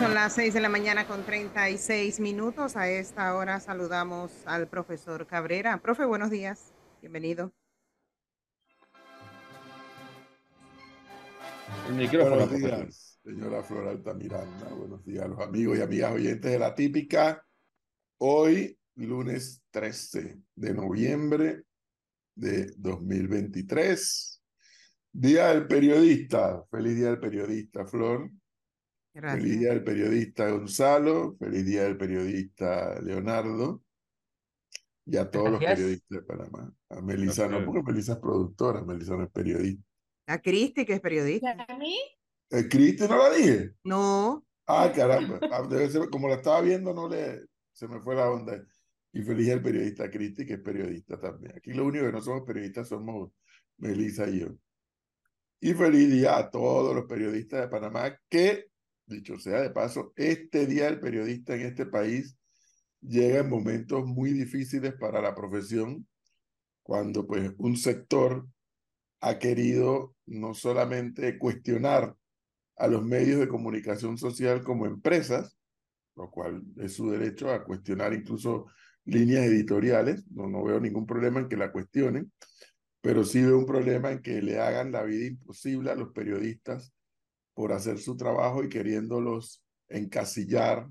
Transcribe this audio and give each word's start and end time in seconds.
Son 0.00 0.14
las 0.14 0.32
6 0.32 0.54
de 0.54 0.62
la 0.62 0.70
mañana 0.70 1.06
con 1.06 1.26
36 1.26 2.20
minutos. 2.20 2.74
A 2.74 2.88
esta 2.88 3.36
hora 3.36 3.60
saludamos 3.60 4.32
al 4.46 4.66
profesor 4.66 5.26
Cabrera. 5.26 5.76
Profe, 5.82 6.06
buenos 6.06 6.30
días. 6.30 6.72
Bienvenido. 7.02 7.52
buenos 11.86 12.50
días, 12.50 13.20
señora 13.22 13.62
Floralta 13.62 14.14
Miranda. 14.14 14.68
Buenos 14.72 15.04
días 15.04 15.26
a 15.26 15.28
los 15.28 15.38
amigos 15.38 15.76
y 15.76 15.82
amigas 15.82 16.12
oyentes 16.14 16.50
de 16.50 16.58
la 16.58 16.74
típica. 16.74 17.46
Hoy, 18.16 18.78
lunes 18.94 19.62
13 19.70 20.40
de 20.54 20.72
noviembre 20.72 21.64
de 22.34 22.72
2023. 22.78 24.42
Día 25.12 25.48
del 25.48 25.66
periodista. 25.66 26.64
Feliz 26.70 26.96
día 26.96 27.08
del 27.08 27.20
periodista, 27.20 27.84
Flor. 27.84 28.30
Feliz 29.12 29.58
día 29.58 29.70
del 29.70 29.82
periodista 29.82 30.48
Gonzalo, 30.50 31.36
feliz 31.36 31.66
día 31.66 31.82
del 31.82 31.96
periodista 31.96 33.00
Leonardo 33.00 33.82
y 35.04 35.16
a 35.16 35.28
todos 35.28 35.50
los 35.50 35.58
periodistas 35.58 36.08
de 36.08 36.22
Panamá. 36.22 36.72
A 36.88 37.00
Melissa 37.00 37.48
no, 37.48 37.64
porque 37.64 37.82
Melissa 37.82 38.12
es 38.12 38.18
productora, 38.18 38.82
Melissa 38.82 39.16
no 39.16 39.24
es 39.24 39.30
periodista. 39.30 39.84
A 40.28 40.38
Cristi, 40.38 40.84
que 40.84 40.92
es 40.94 41.00
periodista. 41.00 41.56
¿A 41.68 41.76
mí? 41.76 41.98
¿Eh, 42.50 42.68
¿Cristi 42.68 43.08
no 43.08 43.18
la 43.18 43.34
dije? 43.34 43.72
No. 43.82 44.46
Ah, 44.66 44.92
caramba. 44.94 45.40
Ah, 45.50 45.68
como 46.10 46.28
la 46.28 46.36
estaba 46.36 46.60
viendo, 46.60 46.94
no 46.94 47.08
le, 47.08 47.46
se 47.72 47.88
me 47.88 48.00
fue 48.00 48.14
la 48.14 48.30
onda. 48.30 48.64
Y 49.12 49.22
feliz 49.22 49.46
día 49.46 49.54
del 49.54 49.64
periodista 49.64 50.08
Cristi, 50.08 50.46
que 50.46 50.54
es 50.54 50.60
periodista 50.60 51.18
también. 51.18 51.56
Aquí 51.56 51.72
lo 51.72 51.84
único 51.84 52.06
que 52.06 52.12
no 52.12 52.20
somos 52.20 52.42
periodistas 52.46 52.86
somos 52.86 53.32
Melissa 53.78 54.28
y 54.28 54.40
yo. 54.40 54.54
Y 55.60 55.74
feliz 55.74 56.08
día 56.08 56.38
a 56.38 56.48
todos 56.48 56.94
los 56.94 57.06
periodistas 57.06 57.62
de 57.62 57.68
Panamá 57.68 58.16
que 58.28 58.69
dicho 59.10 59.38
sea 59.38 59.60
de 59.60 59.70
paso, 59.70 60.12
este 60.16 60.66
Día 60.66 60.84
del 60.86 61.00
Periodista 61.00 61.54
en 61.54 61.62
este 61.62 61.86
país 61.86 62.36
llega 63.00 63.40
en 63.40 63.50
momentos 63.50 64.06
muy 64.06 64.32
difíciles 64.32 64.94
para 64.94 65.20
la 65.20 65.34
profesión, 65.34 66.06
cuando 66.82 67.26
pues 67.26 67.52
un 67.58 67.76
sector 67.76 68.46
ha 69.20 69.38
querido 69.38 70.14
no 70.26 70.54
solamente 70.54 71.38
cuestionar 71.38 72.14
a 72.76 72.88
los 72.88 73.04
medios 73.04 73.40
de 73.40 73.48
comunicación 73.48 74.16
social 74.16 74.64
como 74.64 74.86
empresas, 74.86 75.58
lo 76.16 76.30
cual 76.30 76.62
es 76.78 76.94
su 76.94 77.10
derecho 77.10 77.50
a 77.50 77.64
cuestionar 77.64 78.14
incluso 78.14 78.66
líneas 79.04 79.44
editoriales, 79.44 80.24
no, 80.30 80.48
no 80.48 80.64
veo 80.64 80.80
ningún 80.80 81.06
problema 81.06 81.40
en 81.40 81.48
que 81.48 81.56
la 81.56 81.72
cuestionen, 81.72 82.32
pero 83.00 83.24
sí 83.24 83.42
veo 83.42 83.58
un 83.58 83.66
problema 83.66 84.10
en 84.10 84.22
que 84.22 84.40
le 84.42 84.58
hagan 84.58 84.92
la 84.92 85.02
vida 85.02 85.26
imposible 85.26 85.90
a 85.90 85.94
los 85.94 86.12
periodistas 86.12 86.92
por 87.54 87.72
hacer 87.72 87.98
su 87.98 88.16
trabajo 88.16 88.64
y 88.64 88.68
queriéndolos 88.68 89.62
encasillar 89.88 90.88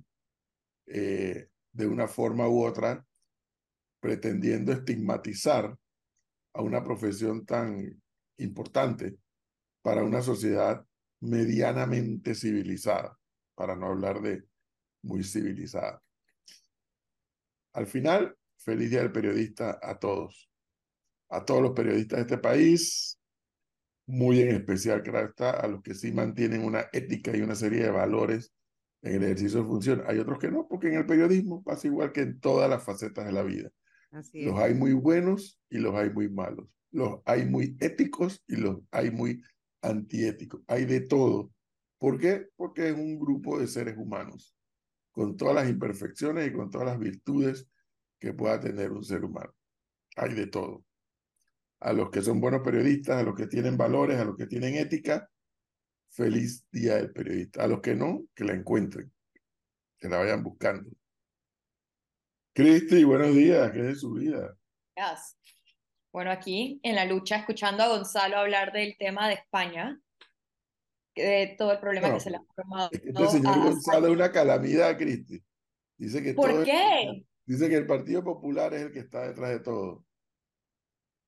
eh, 0.87 1.47
de 1.71 1.87
una 1.87 2.07
forma 2.07 2.47
u 2.47 2.63
otra, 2.63 3.05
pretendiendo 3.99 4.71
estigmatizar 4.71 5.77
a 6.53 6.61
una 6.61 6.83
profesión 6.83 7.45
tan 7.45 8.01
importante 8.37 9.17
para 9.81 10.03
una 10.03 10.21
sociedad 10.21 10.85
medianamente 11.21 12.33
civilizada, 12.33 13.17
para 13.55 13.75
no 13.75 13.87
hablar 13.87 14.21
de 14.21 14.43
muy 15.03 15.23
civilizada. 15.23 16.01
Al 17.73 17.87
final, 17.87 18.35
feliz 18.57 18.89
día 18.89 18.99
del 18.99 19.11
periodista 19.11 19.79
a 19.81 19.99
todos, 19.99 20.49
a 21.29 21.45
todos 21.45 21.61
los 21.61 21.71
periodistas 21.71 22.17
de 22.17 22.21
este 22.21 22.37
país, 22.37 23.18
muy 24.09 24.41
en 24.41 24.55
especial, 24.55 25.03
claro 25.03 25.27
está, 25.27 25.51
a 25.51 25.67
los 25.67 25.83
que 25.83 25.93
sí 25.93 26.11
mantienen 26.11 26.65
una 26.65 26.87
ética 26.93 27.35
y 27.37 27.41
una 27.41 27.53
serie 27.53 27.83
de 27.83 27.91
valores 27.91 28.51
en 29.03 29.15
el 29.17 29.23
ejercicio 29.23 29.59
de 29.59 29.67
función. 29.67 30.03
Hay 30.07 30.17
otros 30.17 30.39
que 30.39 30.49
no, 30.49 30.67
porque 30.67 30.87
en 30.87 30.95
el 30.95 31.05
periodismo 31.05 31.63
pasa 31.63 31.85
igual 31.85 32.11
que 32.11 32.21
en 32.21 32.39
todas 32.39 32.67
las 32.67 32.83
facetas 32.83 33.27
de 33.27 33.31
la 33.31 33.43
vida. 33.43 33.69
los 34.33 34.59
hay 34.59 34.73
muy 34.73 34.93
buenos 34.93 35.61
y 35.69 35.77
los 35.77 35.93
hay 35.93 36.09
muy 36.09 36.27
malos. 36.27 36.67
Los 36.89 37.19
hay 37.23 37.45
muy 37.45 37.77
éticos 37.79 38.43
y 38.47 38.55
los 38.55 38.79
hay 38.89 39.11
muy 39.11 39.43
antiéticos. 39.83 40.61
Hay 40.65 40.85
de 40.85 41.01
todo. 41.01 41.51
¿Por 41.99 42.17
qué? 42.17 42.47
Porque 42.55 42.89
es 42.89 42.95
un 42.95 43.19
grupo 43.19 43.59
de 43.59 43.67
seres 43.67 43.95
humanos, 43.95 44.55
con 45.11 45.37
todas 45.37 45.53
las 45.53 45.69
imperfecciones 45.69 46.47
y 46.47 46.51
con 46.51 46.71
todas 46.71 46.87
las 46.87 46.97
virtudes 46.97 47.67
que 48.19 48.33
pueda 48.33 48.59
tener 48.59 48.91
un 48.91 49.03
ser 49.03 49.23
humano. 49.23 49.53
Hay 50.15 50.33
de 50.33 50.47
todo 50.47 50.83
a 51.81 51.93
los 51.93 52.09
que 52.09 52.21
son 52.21 52.41
buenos 52.41 52.61
periodistas, 52.61 53.17
a 53.17 53.23
los 53.23 53.35
que 53.35 53.47
tienen 53.47 53.77
valores, 53.77 54.19
a 54.19 54.25
los 54.25 54.35
que 54.35 54.47
tienen 54.47 54.75
ética, 54.75 55.29
feliz 56.09 56.65
día 56.71 56.95
del 56.95 57.11
periodista. 57.11 57.63
A 57.63 57.67
los 57.67 57.81
que 57.81 57.95
no, 57.95 58.25
que 58.35 58.43
la 58.43 58.53
encuentren, 58.53 59.11
que 59.97 60.09
la 60.09 60.17
vayan 60.17 60.43
buscando. 60.43 60.89
Cristi, 62.53 63.03
buenos 63.03 63.33
días, 63.33 63.71
¿qué 63.71 63.79
es 63.79 63.85
de 63.85 63.95
su 63.95 64.13
vida? 64.13 64.57
Gracias. 64.95 65.37
Bueno, 66.11 66.31
aquí 66.31 66.79
en 66.83 66.95
la 66.95 67.05
lucha, 67.05 67.37
escuchando 67.37 67.83
a 67.83 67.87
Gonzalo 67.87 68.37
hablar 68.37 68.73
del 68.73 68.97
tema 68.97 69.27
de 69.27 69.35
España, 69.35 69.99
de 71.15 71.55
todo 71.57 71.71
el 71.71 71.79
problema 71.79 72.13
que 72.13 72.19
se 72.19 72.31
le 72.31 72.37
ha 72.37 72.43
formado. 72.55 72.89
Este 72.91 73.27
señor 73.27 73.63
Gonzalo 73.63 74.07
es 74.07 74.13
una 74.13 74.31
calamidad, 74.31 74.97
Cristi. 74.97 75.41
Dice 75.97 76.23
que 76.23 76.33
¿Por 76.33 76.63
qué? 76.63 77.25
dice 77.45 77.69
que 77.69 77.75
el 77.75 77.85
Partido 77.85 78.23
Popular 78.23 78.73
es 78.73 78.83
el 78.83 78.91
que 78.91 78.99
está 78.99 79.27
detrás 79.27 79.51
de 79.51 79.59
todo. 79.59 80.05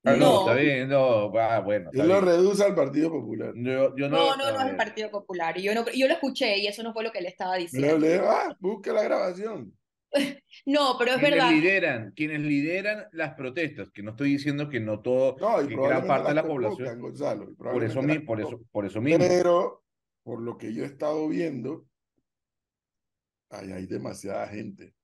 Ah, 0.03 0.15
no, 0.15 0.39
está 0.39 0.55
bien, 0.55 0.89
no, 0.89 1.31
ah, 1.37 1.59
bueno. 1.59 1.91
Él 1.93 2.07
lo 2.07 2.21
reduce 2.21 2.63
al 2.63 2.73
Partido 2.73 3.11
Popular. 3.11 3.53
Yo, 3.55 3.95
yo 3.95 4.09
no, 4.09 4.35
no, 4.35 4.35
no, 4.35 4.51
no 4.51 4.61
es 4.61 4.71
el 4.71 4.75
Partido 4.75 5.11
Popular. 5.11 5.55
Y 5.59 5.63
yo, 5.63 5.75
no, 5.75 5.85
yo 5.91 6.07
lo 6.07 6.13
escuché 6.13 6.57
y 6.57 6.65
eso 6.65 6.81
no 6.81 6.91
fue 6.91 7.03
lo 7.03 7.11
que 7.11 7.21
le 7.21 7.29
estaba 7.29 7.55
diciendo. 7.55 7.99
le, 7.99 8.15
ah, 8.15 8.55
busque 8.59 8.91
la 8.91 9.03
grabación. 9.03 9.71
no, 10.65 10.95
pero 10.97 11.13
es 11.13 11.21
verdad. 11.21 11.51
Lideran, 11.51 12.13
quienes 12.15 12.41
lideran 12.41 13.05
las 13.11 13.35
protestas, 13.35 13.91
que 13.91 14.01
no 14.01 14.11
estoy 14.11 14.31
diciendo 14.31 14.69
que 14.69 14.79
no 14.79 15.01
todo, 15.01 15.37
no, 15.39 15.67
que 15.67 15.75
gran 15.75 16.07
parte 16.07 16.29
de 16.29 16.35
la 16.35 16.47
población. 16.47 16.99
Gonzalo, 16.99 17.53
por, 17.55 17.83
eso, 17.83 18.01
por, 18.25 18.41
eso, 18.41 18.59
por 18.71 18.85
eso 18.87 19.01
mismo. 19.01 19.19
Pero, 19.19 19.83
por 20.23 20.41
lo 20.41 20.57
que 20.57 20.73
yo 20.73 20.83
he 20.83 20.87
estado 20.87 21.27
viendo, 21.27 21.85
hay, 23.51 23.71
hay 23.71 23.85
demasiada 23.85 24.47
gente. 24.47 24.95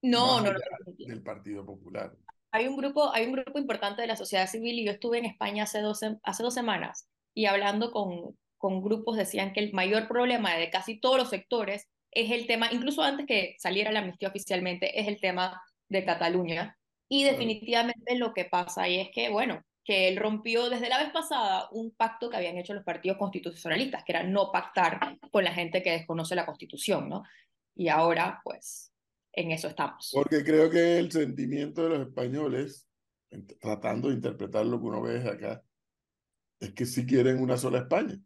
No, 0.00 0.40
no, 0.40 0.54
no. 0.54 0.58
Del 0.96 1.22
Partido 1.22 1.66
Popular 1.66 2.10
hay 2.52 2.66
un 2.66 2.76
grupo, 2.76 3.12
hay 3.12 3.26
un 3.26 3.32
grupo 3.32 3.58
importante 3.58 4.02
de 4.02 4.08
la 4.08 4.16
sociedad 4.16 4.46
civil 4.48 4.78
y 4.78 4.84
yo 4.84 4.92
estuve 4.92 5.18
en 5.18 5.26
España 5.26 5.64
hace 5.64 5.80
dos, 5.80 6.00
hace 6.22 6.42
dos 6.42 6.54
semanas 6.54 7.08
y 7.34 7.46
hablando 7.46 7.90
con, 7.92 8.36
con 8.58 8.82
grupos 8.82 9.16
decían 9.16 9.52
que 9.52 9.60
el 9.60 9.72
mayor 9.72 10.08
problema 10.08 10.54
de 10.54 10.70
casi 10.70 10.98
todos 10.98 11.16
los 11.16 11.30
sectores 11.30 11.88
es 12.10 12.30
el 12.30 12.46
tema, 12.46 12.68
incluso 12.72 13.02
antes 13.02 13.26
que 13.26 13.56
saliera 13.58 13.92
la 13.92 14.00
amnistía 14.00 14.28
oficialmente, 14.28 15.00
es 15.00 15.06
el 15.06 15.20
tema 15.20 15.62
de 15.88 16.04
Cataluña. 16.04 16.76
Y 17.08 17.24
definitivamente 17.24 18.16
lo 18.16 18.34
que 18.34 18.44
pasa 18.44 18.82
ahí 18.82 19.00
es 19.00 19.10
que, 19.12 19.28
bueno, 19.30 19.62
que 19.84 20.08
él 20.08 20.16
rompió 20.16 20.68
desde 20.68 20.88
la 20.88 20.98
vez 20.98 21.10
pasada 21.10 21.68
un 21.72 21.92
pacto 21.92 22.30
que 22.30 22.36
habían 22.36 22.58
hecho 22.58 22.74
los 22.74 22.84
partidos 22.84 23.18
constitucionalistas, 23.18 24.04
que 24.04 24.12
era 24.12 24.22
no 24.22 24.52
pactar 24.52 25.18
con 25.30 25.44
la 25.44 25.52
gente 25.52 25.82
que 25.82 25.92
desconoce 25.92 26.34
la 26.34 26.46
constitución, 26.46 27.08
¿no? 27.08 27.22
Y 27.74 27.88
ahora, 27.88 28.40
pues, 28.44 28.89
en 29.32 29.52
eso 29.52 29.68
estamos. 29.68 30.10
Porque 30.12 30.44
creo 30.44 30.70
que 30.70 30.98
el 30.98 31.10
sentimiento 31.10 31.82
de 31.82 31.88
los 31.90 32.08
españoles, 32.08 32.88
tratando 33.60 34.08
de 34.08 34.14
interpretar 34.14 34.66
lo 34.66 34.80
que 34.80 34.86
uno 34.86 35.02
ve 35.02 35.18
acá, 35.28 35.62
es 36.60 36.72
que 36.72 36.86
sí 36.86 37.06
quieren 37.06 37.40
una 37.40 37.56
sola 37.56 37.78
España. 37.78 38.18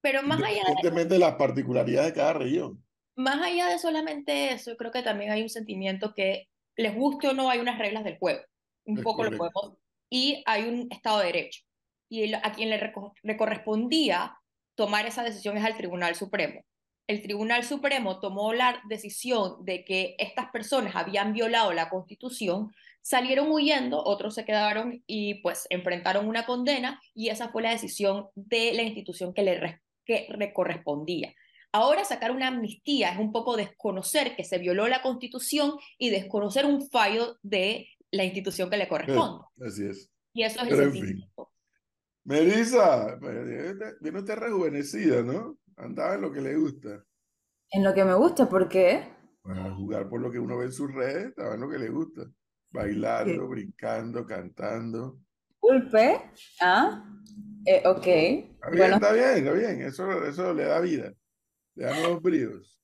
Pero 0.00 0.22
más 0.22 0.42
allá 0.42 0.62
de... 0.82 1.18
las 1.18 1.34
particularidades 1.34 2.12
de 2.12 2.18
cada 2.18 2.34
región. 2.34 2.84
Más 3.16 3.40
allá 3.42 3.68
de 3.68 3.78
solamente 3.78 4.52
eso, 4.52 4.76
creo 4.76 4.92
que 4.92 5.02
también 5.02 5.32
hay 5.32 5.42
un 5.42 5.48
sentimiento 5.48 6.14
que, 6.14 6.48
les 6.76 6.94
guste 6.94 7.26
o 7.28 7.34
no, 7.34 7.50
hay 7.50 7.58
unas 7.58 7.78
reglas 7.78 8.04
del 8.04 8.18
juego. 8.18 8.40
Un 8.84 9.02
poco 9.02 9.24
lo 9.24 9.36
podemos. 9.36 9.76
Y 10.08 10.42
hay 10.46 10.68
un 10.68 10.86
Estado 10.92 11.18
de 11.18 11.26
Derecho. 11.26 11.62
Y 12.08 12.32
a 12.32 12.52
quien 12.52 12.70
le, 12.70 12.92
le 13.22 13.36
correspondía 13.36 14.38
tomar 14.76 15.04
esa 15.04 15.24
decisión 15.24 15.56
es 15.56 15.64
al 15.64 15.76
Tribunal 15.76 16.14
Supremo 16.14 16.62
el 17.08 17.22
Tribunal 17.22 17.64
Supremo 17.64 18.20
tomó 18.20 18.52
la 18.52 18.82
decisión 18.86 19.64
de 19.64 19.82
que 19.84 20.14
estas 20.18 20.50
personas 20.50 20.94
habían 20.94 21.32
violado 21.32 21.72
la 21.72 21.88
Constitución, 21.88 22.70
salieron 23.00 23.50
huyendo, 23.50 24.04
otros 24.04 24.34
se 24.34 24.44
quedaron 24.44 25.02
y 25.06 25.36
pues 25.36 25.66
enfrentaron 25.70 26.28
una 26.28 26.44
condena 26.44 27.00
y 27.14 27.30
esa 27.30 27.48
fue 27.48 27.62
la 27.62 27.70
decisión 27.70 28.28
de 28.34 28.74
la 28.74 28.82
institución 28.82 29.32
que 29.32 29.42
le, 29.42 29.80
que 30.04 30.52
correspondía. 30.52 31.34
Ahora 31.72 32.04
sacar 32.04 32.30
una 32.30 32.48
amnistía 32.48 33.12
es 33.12 33.18
un 33.18 33.32
poco 33.32 33.56
desconocer 33.56 34.36
que 34.36 34.44
se 34.44 34.58
violó 34.58 34.86
la 34.86 35.00
Constitución 35.00 35.72
y 35.96 36.10
desconocer 36.10 36.66
un 36.66 36.88
fallo 36.90 37.38
de 37.42 37.88
la 38.10 38.24
institución 38.24 38.68
que 38.68 38.76
le 38.76 38.88
corresponde. 38.88 39.44
así 39.66 39.86
es. 39.86 40.10
Y 40.34 40.42
eso 40.42 40.62
es 40.62 40.78
el 40.78 40.92
fin. 40.92 41.24
Melissa, 42.24 43.18
viene 44.00 44.18
usted 44.18 44.34
rejuvenecida, 44.34 45.22
¿no? 45.22 45.56
Andaba 45.78 46.14
en 46.14 46.22
lo 46.22 46.32
que 46.32 46.40
le 46.40 46.56
gusta. 46.56 47.04
En 47.70 47.84
lo 47.84 47.94
que 47.94 48.04
me 48.04 48.14
gusta, 48.14 48.48
¿por 48.48 48.68
qué? 48.68 49.04
Para 49.42 49.74
jugar 49.74 50.08
por 50.08 50.20
lo 50.20 50.30
que 50.30 50.38
uno 50.38 50.58
ve 50.58 50.66
en 50.66 50.72
sus 50.72 50.92
redes, 50.92 51.28
estaba 51.28 51.54
en 51.54 51.60
lo 51.60 51.70
que 51.70 51.78
le 51.78 51.88
gusta. 51.88 52.22
Bailando, 52.70 53.48
brincando, 53.48 54.26
cantando. 54.26 55.20
Disculpe. 55.48 56.20
Ah, 56.60 57.04
eh, 57.64 57.82
ok. 57.86 58.06
Está 58.06 58.70
bien, 58.70 58.92
está 58.92 59.12
bien, 59.12 59.36
está 59.36 59.52
bien. 59.52 59.82
Eso, 59.82 60.24
eso 60.24 60.52
le 60.52 60.64
da 60.64 60.80
vida. 60.80 61.12
Le 61.76 61.84
da 61.84 61.94
nuevos 62.00 62.22
bríos. 62.22 62.80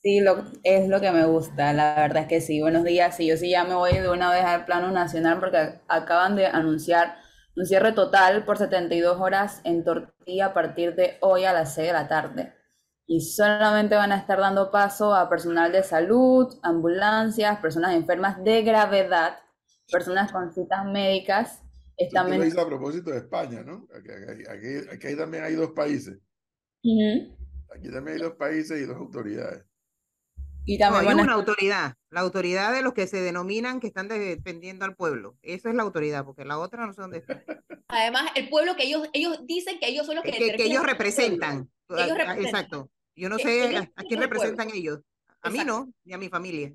Sí, 0.00 0.20
lo, 0.20 0.44
es 0.62 0.88
lo 0.88 1.00
que 1.00 1.10
me 1.10 1.26
gusta, 1.26 1.72
la 1.72 1.96
verdad 1.96 2.22
es 2.22 2.28
que 2.28 2.40
sí. 2.40 2.60
Buenos 2.60 2.84
días, 2.84 3.18
y 3.20 3.26
yo 3.26 3.36
sí 3.36 3.50
ya 3.50 3.64
me 3.64 3.74
voy 3.74 3.92
de 3.92 4.08
una 4.08 4.30
vez 4.30 4.44
al 4.44 4.64
plano 4.64 4.90
nacional 4.92 5.40
porque 5.40 5.80
acaban 5.88 6.36
de 6.36 6.46
anunciar 6.46 7.16
un 7.58 7.66
cierre 7.66 7.92
total 7.92 8.44
por 8.44 8.56
72 8.56 9.20
horas 9.20 9.60
en 9.64 9.82
Tortilla 9.82 10.46
a 10.46 10.54
partir 10.54 10.94
de 10.94 11.18
hoy 11.20 11.44
a 11.44 11.52
las 11.52 11.74
6 11.74 11.88
de 11.88 11.92
la 11.92 12.06
tarde. 12.06 12.54
Y 13.04 13.20
solamente 13.20 13.96
van 13.96 14.12
a 14.12 14.16
estar 14.16 14.38
dando 14.38 14.70
paso 14.70 15.12
a 15.14 15.28
personal 15.28 15.72
de 15.72 15.82
salud, 15.82 16.46
ambulancias, 16.62 17.58
personas 17.58 17.96
enfermas 17.96 18.44
de 18.44 18.62
gravedad, 18.62 19.38
personas 19.90 20.30
con 20.30 20.52
citas 20.52 20.84
médicas. 20.84 21.64
Están 21.96 22.30
lo 22.30 22.44
hizo 22.44 22.60
a 22.60 22.68
propósito 22.68 23.10
de 23.10 23.18
España, 23.18 23.64
¿no? 23.64 23.88
Aquí, 23.92 25.16
también 25.16 25.42
hay 25.42 25.54
dos 25.54 25.72
países. 25.72 26.16
Aquí 27.74 27.90
también 27.90 28.18
hay 28.18 28.22
dos 28.22 28.34
países 28.34 28.80
y 28.80 28.84
dos 28.84 28.98
autoridades. 28.98 29.64
Y 30.68 30.76
también 30.76 31.08
hay 31.08 31.24
una 31.24 31.32
autoridad, 31.32 31.94
la 32.10 32.20
autoridad 32.20 32.74
de 32.74 32.82
los 32.82 32.92
que 32.92 33.06
se 33.06 33.22
denominan 33.22 33.80
que 33.80 33.86
están 33.86 34.06
defendiendo 34.06 34.84
al 34.84 34.94
pueblo. 34.94 35.34
Eso 35.40 35.70
es 35.70 35.74
la 35.74 35.82
autoridad, 35.82 36.26
porque 36.26 36.44
la 36.44 36.58
otra 36.58 36.86
no 36.86 36.92
sé 36.92 37.00
dónde 37.00 37.18
está. 37.18 37.42
Además, 37.88 38.30
el 38.34 38.50
pueblo 38.50 38.76
que 38.76 38.82
ellos, 38.82 39.08
ellos 39.14 39.46
dicen 39.46 39.78
que 39.80 39.88
ellos 39.88 40.04
son 40.04 40.16
los 40.16 40.24
que, 40.24 40.32
que, 40.32 40.64
ellos 40.64 40.84
representan. 40.84 41.70
Ellos 41.88 42.18
representan. 42.18 42.44
Exacto. 42.44 42.90
Yo 43.16 43.30
no 43.30 43.38
sé 43.38 43.78
a, 43.78 44.02
quién 44.06 44.20
representan 44.20 44.68
ellos. 44.74 44.98
A 45.40 45.48
mí 45.48 45.60
no, 45.64 45.90
ni 46.04 46.12
a 46.12 46.18
mi 46.18 46.28
familia. 46.28 46.70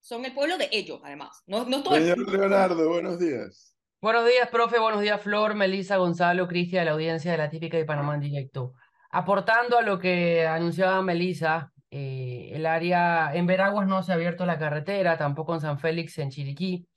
Son 0.00 0.24
el 0.24 0.32
pueblo 0.32 0.56
de 0.56 0.70
ellos, 0.72 1.02
además. 1.04 1.42
No, 1.46 1.66
no 1.66 1.84
Señor 1.84 2.26
Leonardo, 2.26 2.88
buenos 2.88 3.18
días. 3.18 3.76
Buenos 4.00 4.26
días, 4.26 4.48
profe. 4.48 4.78
Buenos 4.78 5.02
días, 5.02 5.20
Flor, 5.20 5.54
Melisa, 5.54 5.98
Gonzalo, 5.98 6.48
Cristian, 6.48 6.80
de 6.80 6.84
la 6.86 6.92
audiencia 6.92 7.32
de 7.32 7.38
la 7.38 7.50
típica 7.50 7.76
de 7.76 7.84
Panamá 7.84 8.14
en 8.14 8.22
directo. 8.22 8.72
Aportando 9.10 9.76
a 9.76 9.82
lo 9.82 9.98
que 9.98 10.46
anunciaba 10.46 11.02
Melisa, 11.02 11.73
eh, 11.96 12.50
el 12.52 12.66
área 12.66 13.32
en 13.36 13.46
Veraguas 13.46 13.86
no 13.86 14.02
se 14.02 14.10
ha 14.10 14.16
abierto 14.16 14.44
la 14.46 14.58
carretera, 14.58 15.16
tampoco 15.16 15.54
en 15.54 15.60
San 15.60 15.78
Félix, 15.78 16.18
en 16.18 16.30
Chiriquí. 16.30 16.88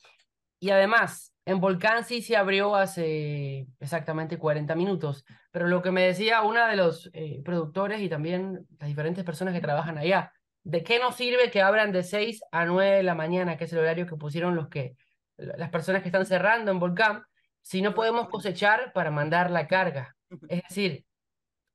Y 0.60 0.72
además, 0.72 1.36
en 1.46 1.60
Volcán 1.60 2.04
sí 2.04 2.24
se 2.24 2.36
abrió 2.36 2.76
hace 2.76 3.68
exactamente 3.80 4.40
40 4.40 4.74
minutos. 4.74 5.24
Pero 5.52 5.68
lo 5.68 5.84
que 5.84 5.92
me 5.92 6.02
decía 6.02 6.42
una 6.42 6.68
de 6.68 6.78
los 6.78 7.12
eh, 7.14 7.44
productores 7.46 8.02
y 8.02 8.10
también 8.10 8.66
las 8.80 8.90
diferentes 8.90 9.24
personas 9.24 9.54
que 9.54 9.62
trabajan 9.62 10.00
allá, 10.00 10.34
¿de 10.64 10.84
qué 10.84 10.98
nos 10.98 11.16
sirve 11.16 11.52
que 11.52 11.62
abran 11.62 11.92
de 11.92 12.02
6 12.02 12.42
a 12.52 12.66
9 12.66 12.98
de 12.98 13.04
la 13.04 13.14
mañana, 13.14 13.56
que 13.56 13.66
es 13.66 13.74
el 13.74 13.80
horario 13.80 14.08
que 14.08 14.16
pusieron 14.16 14.56
los 14.56 14.68
que, 14.68 14.96
las 15.38 15.70
personas 15.70 16.02
que 16.02 16.08
están 16.08 16.26
cerrando 16.26 16.72
en 16.72 16.80
Volcán, 16.80 17.22
si 17.62 17.84
no 17.84 17.94
podemos 17.94 18.30
cosechar 18.30 18.94
para 18.94 19.12
mandar 19.12 19.52
la 19.52 19.68
carga? 19.68 20.16
Es 20.50 20.64
decir, 20.68 21.06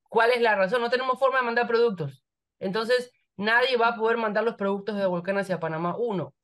¿cuál 0.08 0.32
es 0.32 0.40
la 0.40 0.56
razón? 0.56 0.82
No 0.82 0.90
tenemos 0.90 1.20
forma 1.20 1.38
de 1.38 1.44
mandar 1.44 1.68
productos. 1.68 2.24
Entonces, 2.62 3.12
nadie 3.36 3.76
va 3.76 3.88
a 3.88 3.96
poder 3.96 4.16
mandar 4.16 4.44
los 4.44 4.54
productos 4.54 4.96
de 4.96 5.06
Volcán 5.06 5.36
hacia 5.36 5.60
Panamá, 5.60 5.96
uno. 5.98 6.34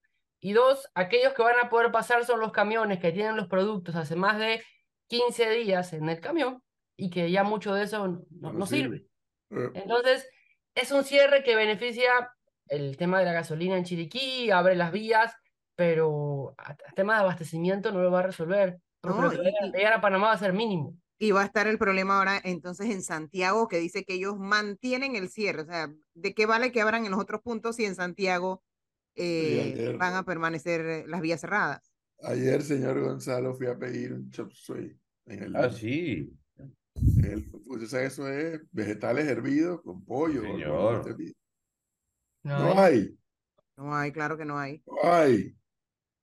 Y 0.40 0.52
dos, 0.52 0.88
aquellos 0.94 1.32
que 1.32 1.42
van 1.42 1.58
a 1.62 1.68
poder 1.68 1.90
pasar 1.90 2.24
son 2.24 2.40
los 2.40 2.52
camiones 2.52 2.98
que 2.98 3.12
tienen 3.12 3.36
los 3.36 3.46
productos 3.46 3.94
hace 3.96 4.16
más 4.16 4.38
de 4.38 4.62
15 5.06 5.50
días 5.50 5.92
en 5.92 6.08
el 6.08 6.20
camión 6.20 6.62
y 6.96 7.10
que 7.10 7.30
ya 7.30 7.44
mucho 7.44 7.72
de 7.72 7.84
eso 7.84 8.20
no, 8.30 8.66
sirve. 8.66 9.06
Eh. 9.50 9.70
Entonces, 9.74 10.28
es 10.74 10.90
un 10.90 11.04
cierre 11.04 11.42
que 11.42 11.56
beneficia 11.56 12.32
el 12.66 12.96
tema 12.96 13.20
de 13.20 13.24
la 13.24 13.32
gasolina 13.32 13.76
en 13.76 13.84
Chiriquí, 13.84 14.50
abre 14.50 14.74
las 14.74 14.92
vías, 14.92 15.34
pero 15.74 16.54
el 16.86 16.94
tema 16.94 17.14
de 17.14 17.20
abastecimiento 17.20 17.92
no 17.92 18.02
lo 18.02 18.10
va 18.10 18.20
a 18.20 18.24
resolver. 18.24 18.80
Porque 19.00 19.38
llegar 19.72 19.92
a 19.92 20.00
Panamá 20.00 20.28
va 20.28 20.32
a 20.32 20.38
ser 20.38 20.52
mínimo. 20.52 20.94
Y 21.20 21.32
va 21.32 21.42
a 21.42 21.46
estar 21.46 21.66
el 21.66 21.78
problema 21.78 22.18
ahora 22.18 22.40
entonces 22.44 22.90
en 22.90 23.02
Santiago, 23.02 23.66
que 23.66 23.78
dice 23.78 24.04
que 24.04 24.14
ellos 24.14 24.38
mantienen 24.38 25.16
el 25.16 25.28
cierre. 25.28 25.62
O 25.62 25.66
sea, 25.66 25.92
¿de 26.14 26.34
qué 26.34 26.46
vale 26.46 26.70
que 26.70 26.80
abran 26.80 27.04
en 27.04 27.10
los 27.10 27.20
otros 27.20 27.42
puntos 27.42 27.76
si 27.76 27.84
en 27.84 27.96
Santiago 27.96 28.62
eh, 29.16 29.96
van 29.98 30.14
a 30.14 30.24
permanecer 30.24 31.08
las 31.08 31.20
vías 31.20 31.40
cerradas? 31.40 31.92
Ayer, 32.22 32.62
señor 32.62 33.00
Gonzalo, 33.00 33.54
fui 33.54 33.66
a 33.66 33.76
pedir 33.76 34.12
un 34.12 34.30
chop 34.30 34.52
suey 34.52 34.96
en 35.26 35.42
el. 35.42 35.56
Ah, 35.56 35.70
sí. 35.70 36.32
pues, 37.66 37.92
eso 37.92 38.28
es 38.28 38.60
vegetales 38.70 39.26
hervidos 39.26 39.82
con 39.82 40.04
pollo. 40.04 40.42
Señor. 40.42 41.16
No, 42.44 42.80
hay. 42.80 43.18
No 43.76 43.94
hay, 43.94 44.12
claro 44.12 44.36
que 44.36 44.44
no 44.44 44.56
hay. 44.56 44.82
No 44.86 45.12
hay. 45.12 45.54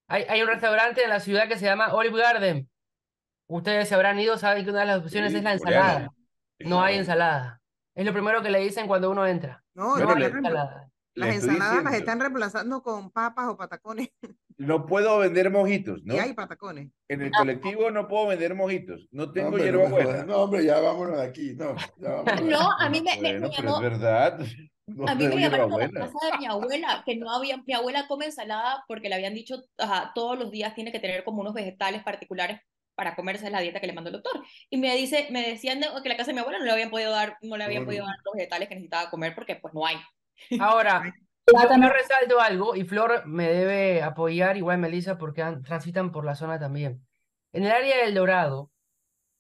Hay, 0.07 0.24
hay 0.24 0.41
un 0.41 0.48
restaurante 0.48 1.03
en 1.03 1.09
la 1.09 1.19
ciudad 1.19 1.50
que 1.50 1.57
se 1.57 1.65
llama 1.65 1.94
Olive 1.94 2.18
Garden 2.18 2.69
Ustedes 3.47 3.88
se 3.88 3.95
habrán 3.95 4.19
ido, 4.19 4.38
saben 4.38 4.63
que 4.63 4.71
una 4.71 4.81
de 4.81 4.86
las 4.88 5.00
opciones 5.00 5.33
es 5.33 5.44
la 5.44 5.53
ensalada. 5.53 6.09
No 6.59 6.81
hay 6.81 6.97
ensalada. 6.97 7.62
Es 7.94 8.06
lo 8.06 8.13
primero 8.13 8.42
que 8.42 8.50
le 8.50 8.59
dicen 8.59 8.88
cuando 8.88 9.09
uno 9.09 9.25
entra. 9.25 9.63
No, 9.74 9.97
no 9.97 10.09
hay 10.09 10.24
ensalada. 10.24 10.89
Las 11.15 11.33
ensaladas 11.33 11.83
las 11.83 11.94
están 11.94 12.19
reemplazando 12.19 12.83
con 12.83 13.09
papas 13.09 13.47
o 13.47 13.57
patacones. 13.57 14.09
No 14.57 14.86
puedo 14.86 15.18
vender 15.18 15.51
mojitos, 15.51 16.01
¿no? 16.06 16.15
Y 16.15 16.18
hay 16.18 16.33
patacones. 16.33 16.89
En 17.09 17.21
el 17.21 17.30
colectivo 17.31 17.92
no 17.92 18.07
puedo 18.07 18.27
vender 18.27 18.56
mojitos. 18.56 19.06
No 19.12 19.30
tengo 19.33 19.57
hierbabuena. 19.57 20.24
No, 20.24 20.44
hombre, 20.44 20.63
ya 20.63 20.80
vámonos 20.80 21.18
de 21.18 21.25
aquí. 21.25 21.56
No, 21.56 21.75
no 21.98 22.71
a 22.80 22.89
mí 22.89 23.01
me, 23.01 23.18
bueno, 23.19 23.50
pero 23.53 23.75
es 23.75 23.81
verdad. 23.81 24.39
a 25.07 25.15
mí 25.15 25.27
me 25.27 25.41
llamaron 25.41 25.74
a 25.74 25.77
la 25.77 25.89
casa 25.91 26.19
de 26.31 26.38
mi 26.38 26.45
abuela, 26.45 27.03
que 27.06 27.18
no 27.18 27.30
había, 27.31 27.57
mi 27.68 27.74
abuela 27.74 28.07
come 28.07 28.27
ensalada 28.27 28.86
porque 28.88 29.09
le 29.09 29.15
habían 29.15 29.33
dicho, 29.33 29.62
ajá, 29.77 30.13
todos 30.15 30.39
los 30.39 30.51
días 30.51 30.74
tiene 30.74 30.94
que 30.94 31.01
tener 31.01 31.25
como 31.25 31.41
unos 31.41 31.53
vegetales 31.53 32.01
particulares 32.03 32.62
para 32.95 33.15
comerse 33.15 33.50
la 33.50 33.59
dieta 33.59 33.80
que 33.80 33.88
le 33.88 33.94
mandó 33.94 34.09
el 34.09 34.15
doctor. 34.15 34.44
Y 34.69 34.77
me 34.77 34.95
dice, 34.95 35.27
me 35.31 35.47
decían 35.47 35.81
que 36.01 36.10
la 36.10 36.17
casa 36.17 36.27
de 36.27 36.34
mi 36.34 36.39
abuela 36.39 36.60
no 36.60 36.65
le 36.65 36.72
habían 36.72 36.89
podido 36.89 37.12
dar, 37.12 37.38
no 37.41 37.58
le 37.58 37.63
habían 37.63 37.86
podido 37.86 38.05
dar 38.05 38.15
los 38.24 38.34
vegetales 38.36 38.70
que 38.70 38.75
necesitaba 38.75 39.10
comer 39.10 39.36
porque 39.36 39.55
pues 39.55 39.74
no 39.74 39.86
hay. 39.86 39.98
Ahora, 40.60 41.13
yo 41.48 41.89
resalto 41.89 42.39
algo 42.39 42.75
y 42.75 42.84
Flor 42.84 43.25
me 43.27 43.48
debe 43.51 44.01
apoyar, 44.01 44.58
igual 44.58 44.79
Melissa, 44.79 45.17
porque 45.17 45.43
transitan 45.63 46.12
por 46.12 46.25
la 46.25 46.36
zona 46.36 46.60
también. 46.60 47.05
En 47.53 47.65
el 47.65 47.72
área 47.72 47.98
del 48.03 48.15
Dorado, 48.15 48.72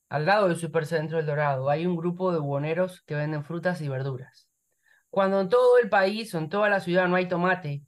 al 0.09 0.25
lado 0.25 0.47
del 0.47 0.57
supercentro 0.57 1.17
del 1.17 1.25
Dorado, 1.25 1.69
hay 1.69 1.85
un 1.85 1.95
grupo 1.95 2.31
de 2.31 2.39
buhoneros 2.39 3.01
que 3.01 3.15
venden 3.15 3.43
frutas 3.43 3.81
y 3.81 3.89
verduras. 3.89 4.47
Cuando 5.09 5.39
en 5.41 5.49
todo 5.49 5.77
el 5.79 5.89
país 5.89 6.33
o 6.35 6.37
en 6.37 6.49
toda 6.49 6.69
la 6.69 6.79
ciudad 6.79 7.07
no 7.07 7.15
hay 7.15 7.27
tomate, 7.27 7.83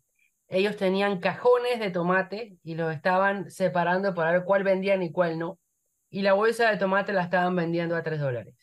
ellos 0.47 0.77
tenían 0.77 1.19
cajones 1.19 1.79
de 1.79 1.91
tomate 1.91 2.57
y 2.63 2.75
los 2.75 2.93
estaban 2.93 3.49
separando 3.51 4.13
para 4.13 4.31
ver 4.31 4.43
cuál 4.43 4.63
vendían 4.63 5.03
y 5.03 5.11
cuál 5.11 5.37
no. 5.37 5.59
Y 6.09 6.21
la 6.21 6.33
bolsa 6.33 6.69
de 6.69 6.77
tomate 6.77 7.11
la 7.13 7.23
estaban 7.23 7.55
vendiendo 7.55 7.95
a 7.95 8.03
3 8.03 8.19
dólares. 8.19 8.55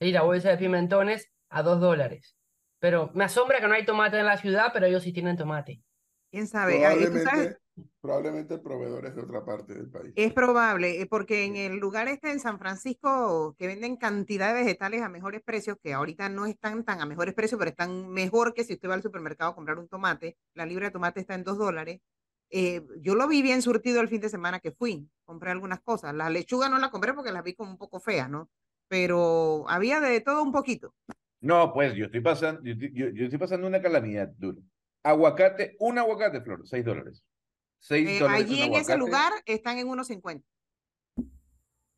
Y 0.00 0.12
la 0.12 0.22
bolsa 0.22 0.50
de 0.50 0.56
pimentones 0.56 1.30
a 1.50 1.62
2 1.62 1.80
dólares. 1.80 2.36
Pero 2.78 3.10
me 3.14 3.24
asombra 3.24 3.60
que 3.60 3.68
no 3.68 3.74
hay 3.74 3.84
tomate 3.84 4.18
en 4.18 4.26
la 4.26 4.36
ciudad, 4.36 4.70
pero 4.72 4.86
ellos 4.86 5.02
sí 5.02 5.12
tienen 5.12 5.36
tomate. 5.36 5.82
¿Quién 6.30 6.46
sabe? 6.46 6.78
Probablemente 6.78 7.58
el 7.76 8.60
proveedor 8.60 9.06
es 9.06 9.14
de 9.14 9.22
otra 9.22 9.44
parte 9.44 9.74
del 9.74 9.90
país. 9.90 10.12
Es 10.16 10.32
probable, 10.32 11.00
eh, 11.00 11.06
porque 11.06 11.44
en 11.44 11.56
el 11.56 11.76
lugar 11.76 12.08
este 12.08 12.30
en 12.30 12.40
San 12.40 12.58
Francisco 12.58 13.54
que 13.58 13.66
venden 13.66 13.96
cantidad 13.96 14.54
de 14.54 14.62
vegetales 14.62 15.02
a 15.02 15.08
mejores 15.08 15.42
precios, 15.42 15.76
que 15.82 15.92
ahorita 15.92 16.28
no 16.28 16.46
están 16.46 16.84
tan 16.84 17.00
a 17.00 17.06
mejores 17.06 17.34
precios, 17.34 17.58
pero 17.58 17.70
están 17.70 18.08
mejor 18.10 18.54
que 18.54 18.64
si 18.64 18.74
usted 18.74 18.88
va 18.88 18.94
al 18.94 19.02
supermercado 19.02 19.50
a 19.50 19.54
comprar 19.54 19.78
un 19.78 19.88
tomate. 19.88 20.36
La 20.54 20.66
libra 20.66 20.86
de 20.86 20.92
tomate 20.92 21.20
está 21.20 21.34
en 21.34 21.44
dos 21.44 21.58
dólares. 21.58 22.00
Eh, 22.50 22.82
yo 23.00 23.14
lo 23.14 23.26
vi 23.28 23.42
bien 23.42 23.60
surtido 23.60 24.00
el 24.00 24.08
fin 24.08 24.20
de 24.20 24.28
semana 24.28 24.60
que 24.60 24.70
fui, 24.70 25.08
compré 25.24 25.50
algunas 25.50 25.80
cosas. 25.80 26.14
La 26.14 26.30
lechuga 26.30 26.68
no 26.68 26.78
la 26.78 26.90
compré 26.90 27.12
porque 27.12 27.32
la 27.32 27.42
vi 27.42 27.54
como 27.54 27.70
un 27.70 27.78
poco 27.78 28.00
fea, 28.00 28.28
¿no? 28.28 28.48
Pero 28.88 29.68
había 29.68 30.00
de 30.00 30.20
todo 30.20 30.42
un 30.42 30.52
poquito. 30.52 30.94
No, 31.40 31.72
pues 31.72 31.94
yo 31.94 32.06
estoy 32.06 32.20
pasando, 32.20 32.62
yo, 32.62 32.74
yo 32.74 33.24
estoy 33.24 33.38
pasando 33.38 33.66
una 33.66 33.82
calamidad 33.82 34.28
dura. 34.28 34.62
Aguacate, 35.02 35.76
un 35.80 35.98
aguacate, 35.98 36.40
Flor, 36.40 36.66
seis 36.66 36.84
dólares. 36.84 37.22
Eh, 37.90 38.20
allí 38.28 38.62
en 38.62 38.74
ese 38.74 38.96
lugar 38.96 39.32
están 39.44 39.78
en 39.78 39.88
1.50. 39.88 40.42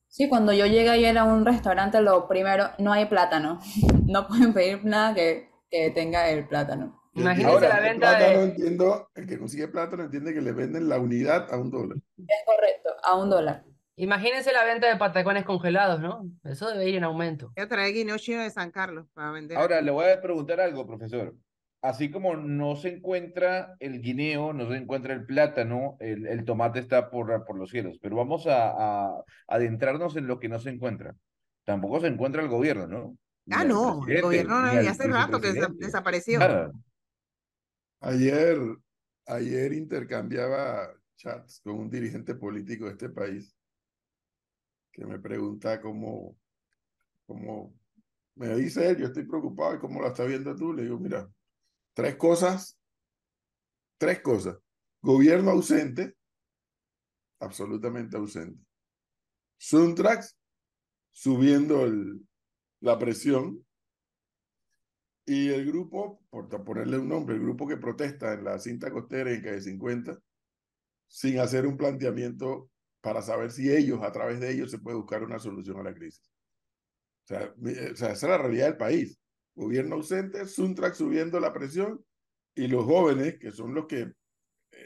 Sí, 0.08 0.28
cuando 0.28 0.52
yo 0.52 0.66
llegué 0.66 0.90
ayer 0.90 1.16
a 1.18 1.24
un 1.24 1.44
restaurante, 1.44 2.00
lo 2.00 2.28
primero, 2.28 2.70
no 2.78 2.92
hay 2.92 3.06
plátano. 3.06 3.60
No 4.08 4.26
pueden 4.26 4.54
pedir 4.54 4.86
nada 4.86 5.14
que, 5.14 5.50
que 5.70 5.90
tenga 5.90 6.30
el 6.30 6.48
plátano. 6.48 6.98
Imagínense 7.12 7.68
la 7.68 7.80
venta 7.80 8.18
de... 8.18 8.42
entiendo, 8.42 9.10
el 9.14 9.26
que 9.26 9.38
consigue 9.38 9.68
plátano 9.68 10.04
entiende 10.04 10.32
que 10.32 10.40
le 10.40 10.52
venden 10.52 10.88
la 10.88 10.98
unidad 10.98 11.52
a 11.52 11.58
un 11.58 11.70
dólar. 11.70 11.98
Es 12.16 12.44
correcto, 12.46 12.88
a 13.02 13.16
un 13.16 13.28
dólar. 13.28 13.64
Imagínense 13.96 14.50
la 14.54 14.64
venta 14.64 14.88
de 14.88 14.96
patacones 14.96 15.44
congelados, 15.44 16.00
¿no? 16.00 16.24
Eso 16.42 16.70
debe 16.70 16.88
ir 16.88 16.96
en 16.96 17.04
aumento. 17.04 17.52
Yo 17.54 17.68
trae 17.68 17.92
guineo 17.92 18.16
chino 18.16 18.40
de 18.40 18.48
San 18.48 18.70
Carlos 18.70 19.06
para 19.12 19.30
vender. 19.30 19.58
Ahora, 19.58 19.82
le 19.82 19.90
voy 19.90 20.06
a 20.06 20.22
preguntar 20.22 20.58
algo, 20.60 20.86
profesor 20.86 21.34
así 21.82 22.10
como 22.10 22.36
no 22.36 22.76
se 22.76 22.88
encuentra 22.88 23.76
el 23.78 24.00
guineo, 24.00 24.52
no 24.52 24.68
se 24.68 24.76
encuentra 24.76 25.14
el 25.14 25.24
plátano, 25.24 25.96
el, 26.00 26.26
el 26.26 26.44
tomate 26.44 26.80
está 26.80 27.10
por, 27.10 27.44
por 27.44 27.56
los 27.56 27.70
cielos, 27.70 27.98
pero 28.00 28.16
vamos 28.16 28.46
a, 28.46 29.22
adentrarnos 29.46 30.16
en 30.16 30.26
lo 30.26 30.38
que 30.38 30.48
no 30.48 30.58
se 30.58 30.70
encuentra. 30.70 31.14
Tampoco 31.64 32.00
se 32.00 32.08
encuentra 32.08 32.42
el 32.42 32.48
gobierno, 32.48 32.86
¿no? 32.86 33.18
ah, 33.50 33.64
no, 33.64 34.06
el 34.06 34.22
gobierno 34.22 34.82
ya 34.82 34.90
hace 34.90 35.06
rato 35.08 35.40
que 35.40 35.52
desapareció. 35.78 36.40
Ayer, 38.00 38.58
ayer 39.26 39.72
intercambiaba 39.72 40.94
chats 41.16 41.60
con 41.62 41.74
un 41.74 41.90
dirigente 41.90 42.34
político 42.34 42.86
de 42.86 42.92
este 42.92 43.08
país 43.08 43.54
que 44.92 45.04
me 45.04 45.18
pregunta 45.18 45.80
cómo, 45.80 46.36
cómo 47.26 47.74
me 48.36 48.54
dice 48.54 48.88
él, 48.88 48.98
yo 48.98 49.06
estoy 49.06 49.24
preocupado, 49.24 49.80
¿cómo 49.80 50.00
la 50.00 50.08
está 50.08 50.24
viendo 50.24 50.54
tú? 50.54 50.72
Le 50.72 50.84
digo, 50.84 50.98
mira, 50.98 51.28
Tres 51.98 52.14
cosas, 52.14 52.78
tres 53.98 54.20
cosas. 54.20 54.56
Gobierno 55.02 55.50
ausente, 55.50 56.16
absolutamente 57.40 58.16
ausente. 58.16 58.64
Suntrax, 59.56 60.38
subiendo 61.10 61.84
la 62.82 62.96
presión. 63.00 63.66
Y 65.26 65.48
el 65.48 65.66
grupo, 65.66 66.22
por 66.30 66.48
ponerle 66.64 66.98
un 66.98 67.08
nombre, 67.08 67.34
el 67.34 67.42
grupo 67.42 67.66
que 67.66 67.76
protesta 67.76 68.32
en 68.32 68.44
la 68.44 68.60
cinta 68.60 68.92
costera 68.92 69.32
en 69.32 69.42
calle 69.42 69.60
50, 69.60 70.20
sin 71.08 71.40
hacer 71.40 71.66
un 71.66 71.76
planteamiento 71.76 72.70
para 73.00 73.22
saber 73.22 73.50
si 73.50 73.72
ellos, 73.72 74.04
a 74.04 74.12
través 74.12 74.38
de 74.38 74.52
ellos, 74.52 74.70
se 74.70 74.78
puede 74.78 74.96
buscar 74.96 75.24
una 75.24 75.40
solución 75.40 75.80
a 75.80 75.82
la 75.90 75.94
crisis. 75.94 76.30
O 77.24 77.26
sea, 77.26 77.52
o 77.56 77.96
sea 77.96 78.12
esa 78.12 78.12
es 78.12 78.22
la 78.22 78.38
realidad 78.38 78.66
del 78.66 78.76
país. 78.76 79.18
Gobierno 79.58 79.96
ausente, 79.96 80.46
Suntrax 80.46 80.98
subiendo 80.98 81.40
la 81.40 81.52
presión 81.52 82.04
y 82.54 82.68
los 82.68 82.84
jóvenes, 82.84 83.40
que 83.40 83.50
son 83.50 83.74
los 83.74 83.86
que, 83.86 84.02
eh, 84.02 84.14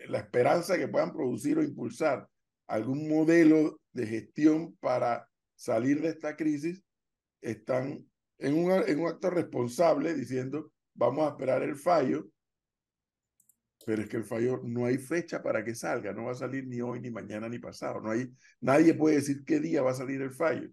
la 0.08 0.20
esperanza 0.20 0.78
que 0.78 0.88
puedan 0.88 1.12
producir 1.12 1.58
o 1.58 1.62
impulsar 1.62 2.26
algún 2.66 3.06
modelo 3.06 3.78
de 3.92 4.06
gestión 4.06 4.74
para 4.80 5.28
salir 5.54 6.00
de 6.00 6.08
esta 6.08 6.36
crisis, 6.36 6.82
están 7.42 8.02
en 8.38 8.54
un, 8.54 8.72
en 8.72 8.98
un 8.98 9.08
acto 9.08 9.28
responsable 9.28 10.14
diciendo, 10.14 10.72
vamos 10.94 11.26
a 11.26 11.32
esperar 11.32 11.62
el 11.62 11.76
fallo, 11.76 12.30
pero 13.84 14.00
es 14.00 14.08
que 14.08 14.16
el 14.16 14.24
fallo 14.24 14.62
no 14.64 14.86
hay 14.86 14.96
fecha 14.96 15.42
para 15.42 15.62
que 15.62 15.74
salga, 15.74 16.14
no 16.14 16.24
va 16.24 16.32
a 16.32 16.36
salir 16.36 16.66
ni 16.66 16.80
hoy, 16.80 16.98
ni 16.98 17.10
mañana, 17.10 17.46
ni 17.46 17.58
pasado, 17.58 18.00
no 18.00 18.10
hay, 18.10 18.32
nadie 18.62 18.94
puede 18.94 19.16
decir 19.16 19.44
qué 19.44 19.60
día 19.60 19.82
va 19.82 19.90
a 19.90 19.94
salir 19.94 20.22
el 20.22 20.32
fallo. 20.32 20.70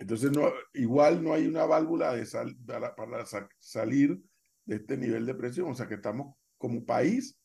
Entonces, 0.00 0.32
no, 0.32 0.52
igual 0.72 1.22
no 1.22 1.32
hay 1.32 1.46
una 1.46 1.64
válvula 1.66 2.14
de 2.14 2.26
sal, 2.26 2.56
para, 2.66 2.94
para 2.94 3.24
salir 3.58 4.20
de 4.64 4.76
este 4.76 4.96
nivel 4.96 5.26
de 5.26 5.34
presión, 5.34 5.70
o 5.70 5.74
sea 5.74 5.86
que 5.86 5.94
estamos 5.94 6.34
como 6.58 6.84
país, 6.84 7.36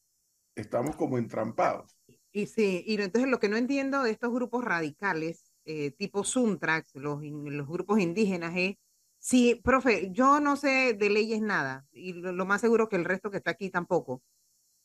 estamos 0.56 0.96
como 0.96 1.18
entrampados. 1.18 1.98
Y 2.32 2.48
sí, 2.48 2.84
y 2.86 3.02
entonces 3.02 3.30
lo 3.30 3.40
que 3.40 3.50
no 3.50 3.58
entiendo 3.58 4.04
de 4.04 4.12
estos 4.12 4.32
grupos 4.32 4.64
radicales, 4.64 5.52
eh, 5.66 5.92
tipo 5.92 6.24
Suntrax, 6.24 6.96
los, 6.96 7.22
los 7.24 7.68
grupos 7.68 8.00
indígenas, 8.00 8.54
es, 8.56 8.76
sí, 9.18 9.60
profe, 9.64 10.12
yo 10.12 10.40
no 10.40 10.56
sé 10.56 10.94
de 10.94 11.10
leyes 11.10 11.42
nada, 11.42 11.86
y 11.92 12.14
lo, 12.14 12.46
más 12.46 12.62
seguro 12.62 12.88
que 12.88 12.96
el 12.96 13.06
resto 13.06 13.32
que 13.32 13.38
está 13.38 13.52
aquí 13.52 13.70
tampoco, 13.70 14.22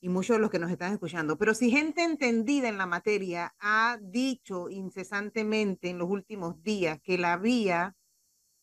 y 0.05 0.11
muchos 0.11 0.37
de 0.37 0.41
los 0.43 0.51
que 0.51 0.59
nos 0.59 0.71
están 0.71 0.93
escuchando, 0.93 1.39
pero 1.39 1.55
si 1.55 1.71
gente 1.71 2.05
entendida 2.05 2.69
en 2.69 2.77
la 2.77 2.85
materia 2.85 3.55
ha 3.59 3.99
dicho 4.03 4.69
incesantemente 4.69 5.89
en 5.89 5.97
los 5.97 6.11
últimos 6.11 6.63
días 6.63 7.01
que 7.01 7.17
la 7.17 7.39
vía 7.39 7.97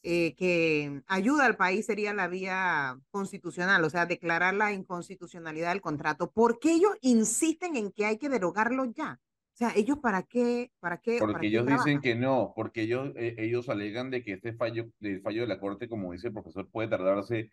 eh, 0.04 0.36
que 0.36 1.02
ayuda 1.08 1.48
al 1.48 1.58
país 1.58 1.88
sería 1.88 2.14
la 2.14 2.28
vía 2.28 2.96
constitucional, 3.10 3.84
o 3.84 3.90
sea, 3.90 4.06
declarar 4.06 4.54
la 4.54 4.72
inconstitucionalidad 4.72 5.70
del 5.70 5.82
contrato. 5.82 6.30
¿Por 6.30 6.60
qué 6.60 6.74
ellos 6.74 6.96
insisten 7.02 7.76
en 7.76 7.92
que 7.92 8.06
hay 8.06 8.20
que 8.20 8.30
derogarlo 8.30 8.86
ya? 8.86 9.20
O 9.20 9.58
sea, 9.58 9.74
ellos 9.76 9.98
para 9.98 10.22
qué, 10.22 10.72
para 10.80 10.98
qué. 11.02 11.18
Porque 11.18 11.48
ellos 11.48 11.66
dicen 11.66 12.02
que 12.02 12.14
no, 12.14 12.54
porque 12.56 12.84
ellos, 12.84 13.14
eh, 13.16 13.34
ellos 13.40 13.68
alegan 13.68 14.12
de 14.12 14.24
que 14.24 14.34
este 14.34 14.54
fallo, 14.54 14.92
el 15.00 15.22
fallo 15.22 15.42
de 15.42 15.48
la 15.48 15.60
corte, 15.60 15.90
como 15.90 16.12
dice 16.12 16.28
el 16.28 16.34
profesor, 16.34 16.70
puede 16.70 16.88
tardarse 16.88 17.50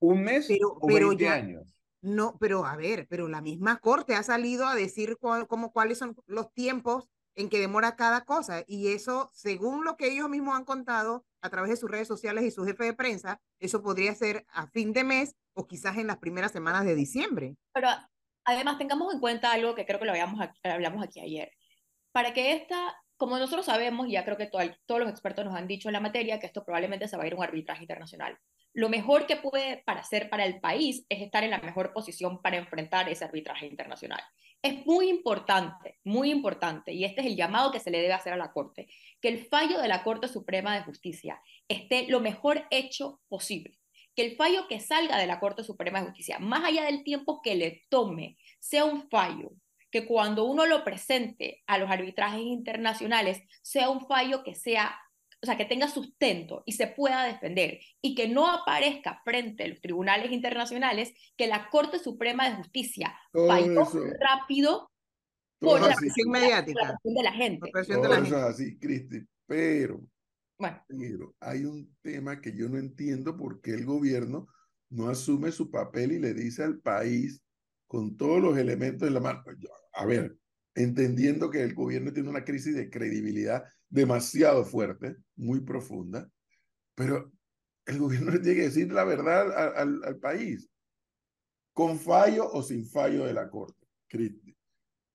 un 0.00 0.22
mes 0.22 0.50
o 0.62 0.86
20 0.86 1.28
años. 1.28 1.79
No, 2.02 2.36
pero 2.38 2.64
a 2.64 2.76
ver, 2.76 3.06
pero 3.08 3.28
la 3.28 3.42
misma 3.42 3.78
corte 3.78 4.14
ha 4.14 4.22
salido 4.22 4.66
a 4.66 4.74
decir 4.74 5.18
cómo, 5.18 5.72
cuáles 5.72 5.98
son 5.98 6.16
los 6.26 6.52
tiempos 6.52 7.08
en 7.34 7.48
que 7.48 7.58
demora 7.58 7.96
cada 7.96 8.24
cosa. 8.24 8.64
Y 8.66 8.88
eso, 8.88 9.30
según 9.34 9.84
lo 9.84 9.96
que 9.96 10.10
ellos 10.10 10.28
mismos 10.28 10.56
han 10.56 10.64
contado, 10.64 11.24
a 11.42 11.50
través 11.50 11.70
de 11.70 11.76
sus 11.76 11.90
redes 11.90 12.08
sociales 12.08 12.44
y 12.44 12.50
su 12.50 12.64
jefe 12.64 12.84
de 12.84 12.94
prensa, 12.94 13.40
eso 13.58 13.82
podría 13.82 14.14
ser 14.14 14.44
a 14.52 14.66
fin 14.66 14.92
de 14.92 15.04
mes 15.04 15.36
o 15.54 15.66
quizás 15.66 15.96
en 15.96 16.06
las 16.06 16.18
primeras 16.18 16.52
semanas 16.52 16.84
de 16.84 16.94
diciembre. 16.94 17.56
Pero 17.72 17.88
además 18.44 18.78
tengamos 18.78 19.12
en 19.12 19.20
cuenta 19.20 19.52
algo 19.52 19.74
que 19.74 19.86
creo 19.86 19.98
que 19.98 20.04
lo 20.04 20.12
hablamos 20.12 20.40
aquí, 20.40 20.58
hablamos 20.64 21.02
aquí 21.02 21.20
ayer. 21.20 21.50
Para 22.12 22.32
que 22.34 22.52
esta, 22.52 22.94
como 23.16 23.38
nosotros 23.38 23.66
sabemos, 23.66 24.08
ya 24.10 24.24
creo 24.24 24.36
que 24.36 24.50
todos 24.86 25.00
los 25.00 25.08
expertos 25.08 25.44
nos 25.44 25.54
han 25.54 25.66
dicho 25.66 25.88
en 25.88 25.94
la 25.94 26.00
materia, 26.00 26.40
que 26.40 26.46
esto 26.46 26.64
probablemente 26.64 27.08
se 27.08 27.16
va 27.16 27.24
a 27.24 27.26
ir 27.26 27.34
a 27.34 27.36
un 27.36 27.44
arbitraje 27.44 27.84
internacional. 27.84 28.38
Lo 28.72 28.88
mejor 28.88 29.26
que 29.26 29.36
puede 29.36 29.82
para 29.84 30.00
hacer 30.00 30.30
para 30.30 30.44
el 30.44 30.60
país 30.60 31.04
es 31.08 31.20
estar 31.22 31.42
en 31.42 31.50
la 31.50 31.58
mejor 31.58 31.92
posición 31.92 32.40
para 32.40 32.56
enfrentar 32.56 33.08
ese 33.08 33.24
arbitraje 33.24 33.66
internacional. 33.66 34.22
Es 34.62 34.86
muy 34.86 35.08
importante, 35.08 35.98
muy 36.04 36.30
importante, 36.30 36.92
y 36.92 37.04
este 37.04 37.22
es 37.22 37.26
el 37.26 37.36
llamado 37.36 37.72
que 37.72 37.80
se 37.80 37.90
le 37.90 38.00
debe 38.00 38.12
hacer 38.12 38.32
a 38.32 38.36
la 38.36 38.52
Corte, 38.52 38.88
que 39.20 39.28
el 39.28 39.46
fallo 39.46 39.80
de 39.80 39.88
la 39.88 40.04
Corte 40.04 40.28
Suprema 40.28 40.74
de 40.74 40.84
Justicia 40.84 41.40
esté 41.66 42.06
lo 42.08 42.20
mejor 42.20 42.66
hecho 42.70 43.20
posible, 43.28 43.78
que 44.14 44.24
el 44.26 44.36
fallo 44.36 44.68
que 44.68 44.78
salga 44.78 45.18
de 45.18 45.26
la 45.26 45.40
Corte 45.40 45.64
Suprema 45.64 46.00
de 46.00 46.06
Justicia, 46.06 46.38
más 46.38 46.64
allá 46.64 46.84
del 46.84 47.02
tiempo 47.02 47.40
que 47.42 47.54
le 47.56 47.84
tome, 47.88 48.36
sea 48.60 48.84
un 48.84 49.08
fallo 49.08 49.50
que 49.90 50.06
cuando 50.06 50.44
uno 50.44 50.66
lo 50.66 50.84
presente 50.84 51.62
a 51.66 51.78
los 51.78 51.90
arbitrajes 51.90 52.40
internacionales 52.40 53.42
sea 53.62 53.90
un 53.90 54.06
fallo 54.06 54.44
que 54.44 54.54
sea 54.54 54.96
o 55.42 55.46
sea, 55.46 55.56
que 55.56 55.64
tenga 55.64 55.88
sustento 55.88 56.62
y 56.66 56.72
se 56.72 56.86
pueda 56.86 57.24
defender 57.24 57.80
y 58.02 58.14
que 58.14 58.28
no 58.28 58.46
aparezca 58.46 59.22
frente 59.24 59.64
a 59.64 59.68
los 59.68 59.80
tribunales 59.80 60.32
internacionales 60.32 61.12
que 61.36 61.46
la 61.46 61.70
Corte 61.70 61.98
Suprema 61.98 62.48
de 62.48 62.56
Justicia 62.56 63.14
falló 63.32 63.88
rápido 64.20 64.90
por 65.58 65.80
la 65.80 65.94
presión 65.94 66.30
mediática. 66.30 66.98
de 67.02 67.22
la 67.22 67.32
gente. 67.32 67.70
Todo 67.72 68.02
de 68.02 68.08
la 68.08 68.18
eso 68.18 68.36
así, 68.36 68.78
Cristi, 68.78 69.26
pero, 69.46 70.00
bueno. 70.58 70.84
pero 70.88 71.34
hay 71.40 71.64
un 71.64 71.94
tema 72.02 72.40
que 72.40 72.54
yo 72.54 72.68
no 72.68 72.78
entiendo 72.78 73.36
por 73.36 73.60
qué 73.62 73.72
el 73.72 73.86
gobierno 73.86 74.46
no 74.90 75.08
asume 75.08 75.52
su 75.52 75.70
papel 75.70 76.12
y 76.12 76.18
le 76.18 76.34
dice 76.34 76.64
al 76.64 76.80
país 76.80 77.42
con 77.86 78.16
todos 78.16 78.40
los 78.42 78.58
elementos 78.58 79.08
en 79.08 79.14
la 79.14 79.20
mano. 79.20 79.42
A 79.94 80.04
ver, 80.04 80.36
entendiendo 80.74 81.50
que 81.50 81.62
el 81.62 81.74
gobierno 81.74 82.12
tiene 82.12 82.28
una 82.28 82.44
crisis 82.44 82.74
de 82.74 82.90
credibilidad 82.90 83.64
demasiado 83.90 84.64
fuerte, 84.64 85.16
muy 85.36 85.60
profunda, 85.60 86.30
pero 86.94 87.30
el 87.84 87.98
gobierno 87.98 88.32
tiene 88.40 88.56
que 88.56 88.68
decir 88.68 88.92
la 88.92 89.04
verdad 89.04 89.76
al, 89.76 90.02
al, 90.04 90.18
país, 90.18 90.70
con 91.74 91.98
fallo 91.98 92.48
o 92.50 92.62
sin 92.62 92.86
fallo 92.86 93.26
de 93.26 93.34
la 93.34 93.50
Corte, 93.50 93.86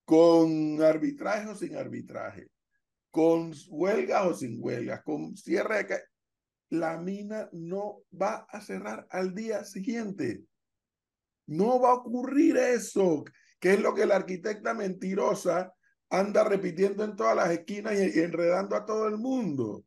con 0.04 0.82
arbitraje 0.82 1.48
o 1.48 1.54
sin 1.54 1.74
arbitraje, 1.76 2.48
con 3.10 3.52
huelgas 3.68 4.26
o 4.26 4.34
sin 4.34 4.58
huelgas, 4.62 5.02
con 5.02 5.36
cierre 5.36 5.84
de... 5.84 6.00
La 6.68 6.98
mina 6.98 7.48
no 7.52 8.02
va 8.10 8.46
a 8.50 8.60
cerrar 8.60 9.06
al 9.10 9.32
día 9.36 9.64
siguiente. 9.64 10.42
No 11.46 11.80
va 11.80 11.90
a 11.90 11.94
ocurrir 11.94 12.56
eso, 12.56 13.24
que 13.60 13.74
es 13.74 13.80
lo 13.80 13.94
que 13.94 14.04
la 14.04 14.16
arquitecta 14.16 14.74
mentirosa 14.74 15.72
anda 16.10 16.44
repitiendo 16.44 17.04
en 17.04 17.16
todas 17.16 17.36
las 17.36 17.50
esquinas 17.50 17.94
y, 17.94 18.20
enredando 18.20 18.76
a 18.76 18.84
todo 18.84 19.08
el 19.08 19.16
mundo. 19.16 19.84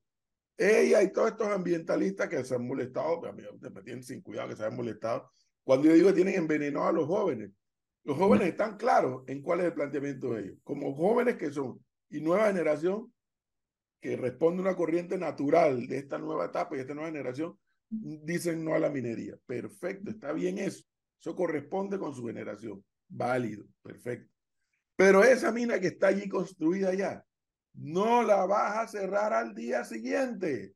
Ella 0.58 1.02
y 1.02 1.14
todos 1.14 1.32
estos 1.32 1.48
ambientalistas 1.48 2.28
que 2.28 2.44
se 2.44 2.56
han 2.56 2.68
molestado, 2.68 3.22
me 3.32 3.82
tienen 3.82 4.04
sin 4.04 4.22
cuidado 4.22 4.50
que 4.50 4.56
se 4.58 4.66
han 4.66 4.76
molestado, 4.76 5.32
cuando 5.64 5.88
yo 5.88 5.94
digo 5.94 6.10
que 6.10 6.16
tienen 6.16 6.36
envenenado 6.36 6.88
a 6.88 6.92
los 6.92 7.06
jóvenes. 7.06 7.52
Los 8.04 8.18
jóvenes 8.18 8.48
están 8.50 8.78
claros 8.78 9.24
en 9.28 9.42
cuál 9.42 9.60
es 9.60 9.68
el 9.68 9.74
planteamiento 9.74 10.34
de 10.34 10.42
ellos. 10.42 10.58
Como 10.64 10.96
jóvenes 10.96 11.38
que 11.38 11.52
son 11.52 11.84
y 12.10 12.22
nueva 12.22 12.48
generación 12.48 13.14
que 14.02 14.16
responde 14.16 14.62
a 14.62 14.66
una 14.68 14.76
corriente 14.76 15.18
natural 15.18 15.88
de 15.88 15.98
esta 15.98 16.18
nueva 16.18 16.46
etapa 16.46 16.76
y 16.76 16.80
esta 16.80 16.94
nueva 16.94 17.10
generación, 17.10 17.58
dicen 17.90 18.64
no 18.64 18.74
a 18.74 18.80
la 18.80 18.90
minería. 18.90 19.36
Perfecto, 19.46 20.12
está 20.12 20.32
bien 20.32 20.58
eso. 20.58 20.84
Eso 21.20 21.36
corresponde 21.36 22.00
con 22.00 22.14
su 22.14 22.26
generación. 22.26 22.84
Válido, 23.08 23.66
perfecto. 23.82 24.39
Pero 25.00 25.24
esa 25.24 25.54
mina 25.54 25.80
que 25.80 25.88
está 25.88 26.08
allí 26.08 26.28
construida 26.28 26.94
ya, 26.94 27.26
no 27.74 28.22
la 28.22 28.46
vas 28.46 28.80
a 28.80 28.88
cerrar 28.90 29.32
al 29.32 29.56
día 29.56 29.86
siguiente. 29.86 30.76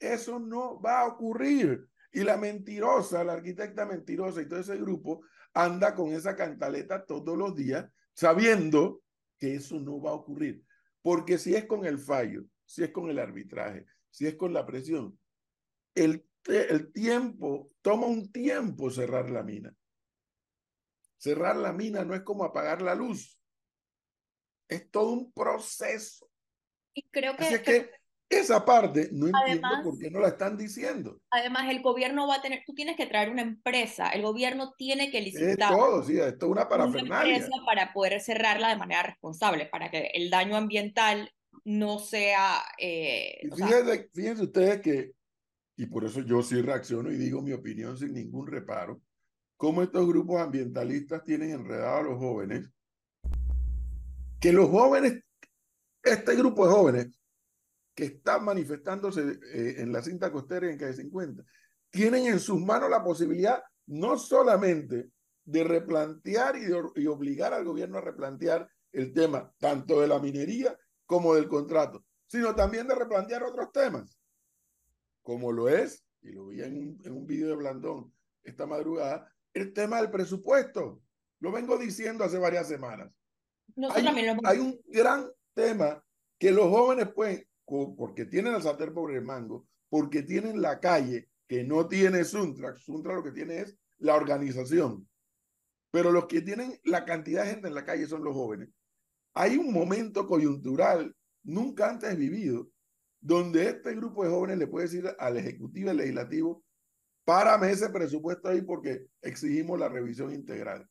Eso 0.00 0.38
no 0.38 0.80
va 0.80 1.00
a 1.00 1.06
ocurrir. 1.08 1.86
Y 2.10 2.20
la 2.20 2.38
mentirosa, 2.38 3.22
la 3.24 3.34
arquitecta 3.34 3.84
mentirosa 3.84 4.40
y 4.40 4.48
todo 4.48 4.60
ese 4.60 4.78
grupo 4.78 5.20
anda 5.52 5.94
con 5.94 6.14
esa 6.14 6.34
cantaleta 6.34 7.04
todos 7.04 7.36
los 7.36 7.54
días 7.54 7.86
sabiendo 8.14 9.02
que 9.36 9.56
eso 9.56 9.78
no 9.78 10.00
va 10.00 10.12
a 10.12 10.14
ocurrir. 10.14 10.64
Porque 11.02 11.36
si 11.36 11.54
es 11.54 11.66
con 11.66 11.84
el 11.84 11.98
fallo, 11.98 12.44
si 12.64 12.84
es 12.84 12.90
con 12.90 13.10
el 13.10 13.18
arbitraje, 13.18 13.84
si 14.08 14.26
es 14.26 14.36
con 14.36 14.54
la 14.54 14.64
presión, 14.64 15.18
el, 15.94 16.26
el 16.46 16.90
tiempo, 16.90 17.68
toma 17.82 18.06
un 18.06 18.32
tiempo 18.32 18.90
cerrar 18.90 19.28
la 19.28 19.42
mina. 19.42 19.76
Cerrar 21.18 21.56
la 21.56 21.74
mina 21.74 22.02
no 22.06 22.14
es 22.14 22.22
como 22.22 22.44
apagar 22.44 22.80
la 22.80 22.94
luz. 22.94 23.38
Es 24.68 24.90
todo 24.90 25.12
un 25.12 25.32
proceso. 25.32 26.28
Y 26.94 27.02
creo 27.10 27.36
que, 27.36 27.44
Así 27.44 27.62
que 27.62 27.90
esa 28.28 28.64
parte 28.64 29.08
no 29.12 29.28
entiendo 29.28 29.68
por 29.82 29.98
qué 29.98 30.10
no 30.10 30.20
la 30.20 30.28
están 30.28 30.56
diciendo. 30.56 31.20
Además, 31.30 31.70
el 31.70 31.80
gobierno 31.80 32.26
va 32.26 32.36
a 32.36 32.42
tener, 32.42 32.62
tú 32.66 32.74
tienes 32.74 32.96
que 32.96 33.06
traer 33.06 33.30
una 33.30 33.42
empresa, 33.42 34.10
el 34.10 34.22
gobierno 34.22 34.74
tiene 34.76 35.10
que 35.10 35.22
licitar. 35.22 35.72
Es 35.72 35.78
todo, 35.78 36.02
sí, 36.02 36.18
esto 36.18 36.46
es 36.46 36.52
una 36.52 36.68
parafernalia. 36.68 37.36
Una 37.36 37.36
empresa 37.36 37.64
para 37.64 37.92
poder 37.92 38.20
cerrarla 38.20 38.68
de 38.68 38.76
manera 38.76 39.02
responsable, 39.02 39.66
para 39.66 39.90
que 39.90 40.10
el 40.12 40.28
daño 40.28 40.56
ambiental 40.56 41.30
no 41.64 41.98
sea... 41.98 42.62
Eh, 42.78 43.48
fíjense, 44.12 44.42
ustedes 44.42 44.80
que, 44.82 45.12
y 45.76 45.86
por 45.86 46.04
eso 46.04 46.20
yo 46.20 46.42
sí 46.42 46.60
reacciono 46.60 47.10
y 47.10 47.16
digo 47.16 47.40
mi 47.40 47.52
opinión 47.52 47.96
sin 47.96 48.12
ningún 48.12 48.46
reparo, 48.46 49.00
cómo 49.56 49.82
estos 49.82 50.06
grupos 50.06 50.40
ambientalistas 50.40 51.24
tienen 51.24 51.50
enredados 51.50 52.00
a 52.00 52.10
los 52.10 52.18
jóvenes, 52.18 52.70
que 54.40 54.52
los 54.52 54.68
jóvenes, 54.68 55.22
este 56.02 56.36
grupo 56.36 56.66
de 56.66 56.72
jóvenes 56.72 57.18
que 57.94 58.04
están 58.04 58.44
manifestándose 58.44 59.38
eh, 59.52 59.76
en 59.78 59.92
la 59.92 60.02
cinta 60.02 60.30
costera 60.30 60.70
en 60.70 60.78
calle 60.78 60.94
50, 60.94 61.44
tienen 61.90 62.26
en 62.26 62.38
sus 62.38 62.60
manos 62.60 62.90
la 62.90 63.02
posibilidad 63.02 63.62
no 63.86 64.16
solamente 64.18 65.10
de 65.44 65.64
replantear 65.64 66.56
y, 66.56 66.66
de, 66.66 67.08
obligar 67.08 67.54
al 67.54 67.64
gobierno 67.64 67.98
a 67.98 68.02
replantear 68.02 68.70
el 68.92 69.12
tema 69.12 69.52
tanto 69.58 70.00
de 70.00 70.08
la 70.08 70.18
minería 70.18 70.78
como 71.06 71.34
del 71.34 71.48
contrato, 71.48 72.04
sino 72.26 72.54
también 72.54 72.86
de 72.86 72.94
replantear 72.94 73.42
otros 73.42 73.72
temas, 73.72 74.20
como 75.22 75.50
lo 75.50 75.68
es, 75.68 76.04
y 76.20 76.32
lo 76.32 76.48
vi 76.48 76.62
en 76.62 76.76
un, 76.76 77.00
en 77.04 77.12
un 77.12 77.26
video 77.26 77.48
de 77.48 77.56
Blandón 77.56 78.12
esta 78.42 78.66
madrugada, 78.66 79.32
el 79.52 79.72
tema 79.72 80.00
del 80.00 80.10
presupuesto. 80.10 81.02
Lo 81.40 81.52
vengo 81.52 81.78
diciendo 81.78 82.24
hace 82.24 82.38
varias 82.38 82.68
semanas. 82.68 83.10
Nosotros 83.76 83.98
Hay, 83.98 84.04
también 84.04 84.26
lo 84.26 84.32
hemos 84.32 84.44
hay 84.44 84.58
un 84.58 84.80
gran 84.86 85.30
tema 85.54 86.02
que 86.38 86.52
los 86.52 86.68
jóvenes 86.68 87.08
pueden, 87.14 87.46
porque 87.96 88.24
tienen 88.24 88.54
el 88.54 88.62
sartén 88.62 88.94
por 88.94 89.12
el 89.12 89.22
mango, 89.22 89.66
porque 89.88 90.22
tienen 90.22 90.60
la 90.60 90.80
calle 90.80 91.28
que 91.46 91.64
no 91.64 91.88
tiene 91.88 92.24
Suntra. 92.24 92.74
Suntra 92.76 93.14
lo 93.14 93.22
que 93.22 93.32
tiene 93.32 93.60
es 93.60 93.76
la 93.98 94.14
organización. 94.14 95.08
Pero 95.90 96.12
los 96.12 96.26
que 96.26 96.42
tienen 96.42 96.78
la 96.84 97.04
cantidad 97.04 97.44
de 97.44 97.50
gente 97.50 97.68
en 97.68 97.74
la 97.74 97.84
calle 97.84 98.06
son 98.06 98.22
los 98.22 98.34
jóvenes. 98.34 98.68
Hay 99.34 99.56
un 99.56 99.72
momento 99.72 100.26
coyuntural 100.26 101.14
nunca 101.42 101.90
antes 101.90 102.16
vivido 102.16 102.68
donde 103.20 103.68
este 103.68 103.94
grupo 103.94 104.24
de 104.24 104.30
jóvenes 104.30 104.58
le 104.58 104.66
puede 104.66 104.86
decir 104.86 105.14
al 105.18 105.36
Ejecutivo 105.36 105.86
y 105.86 105.90
al 105.90 105.96
Legislativo, 105.96 106.62
párame 107.24 107.70
ese 107.70 107.88
presupuesto 107.90 108.48
ahí 108.48 108.62
porque 108.62 109.06
exigimos 109.22 109.78
la 109.78 109.88
revisión 109.88 110.32
integral. 110.32 110.88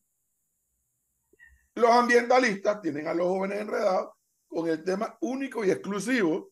Los 1.77 1.91
ambientalistas 1.91 2.81
tienen 2.81 3.07
a 3.07 3.13
los 3.13 3.27
jóvenes 3.27 3.61
enredados 3.61 4.09
con 4.47 4.67
el 4.67 4.83
tema 4.83 5.17
único 5.21 5.63
y 5.63 5.69
exclusivo 5.71 6.51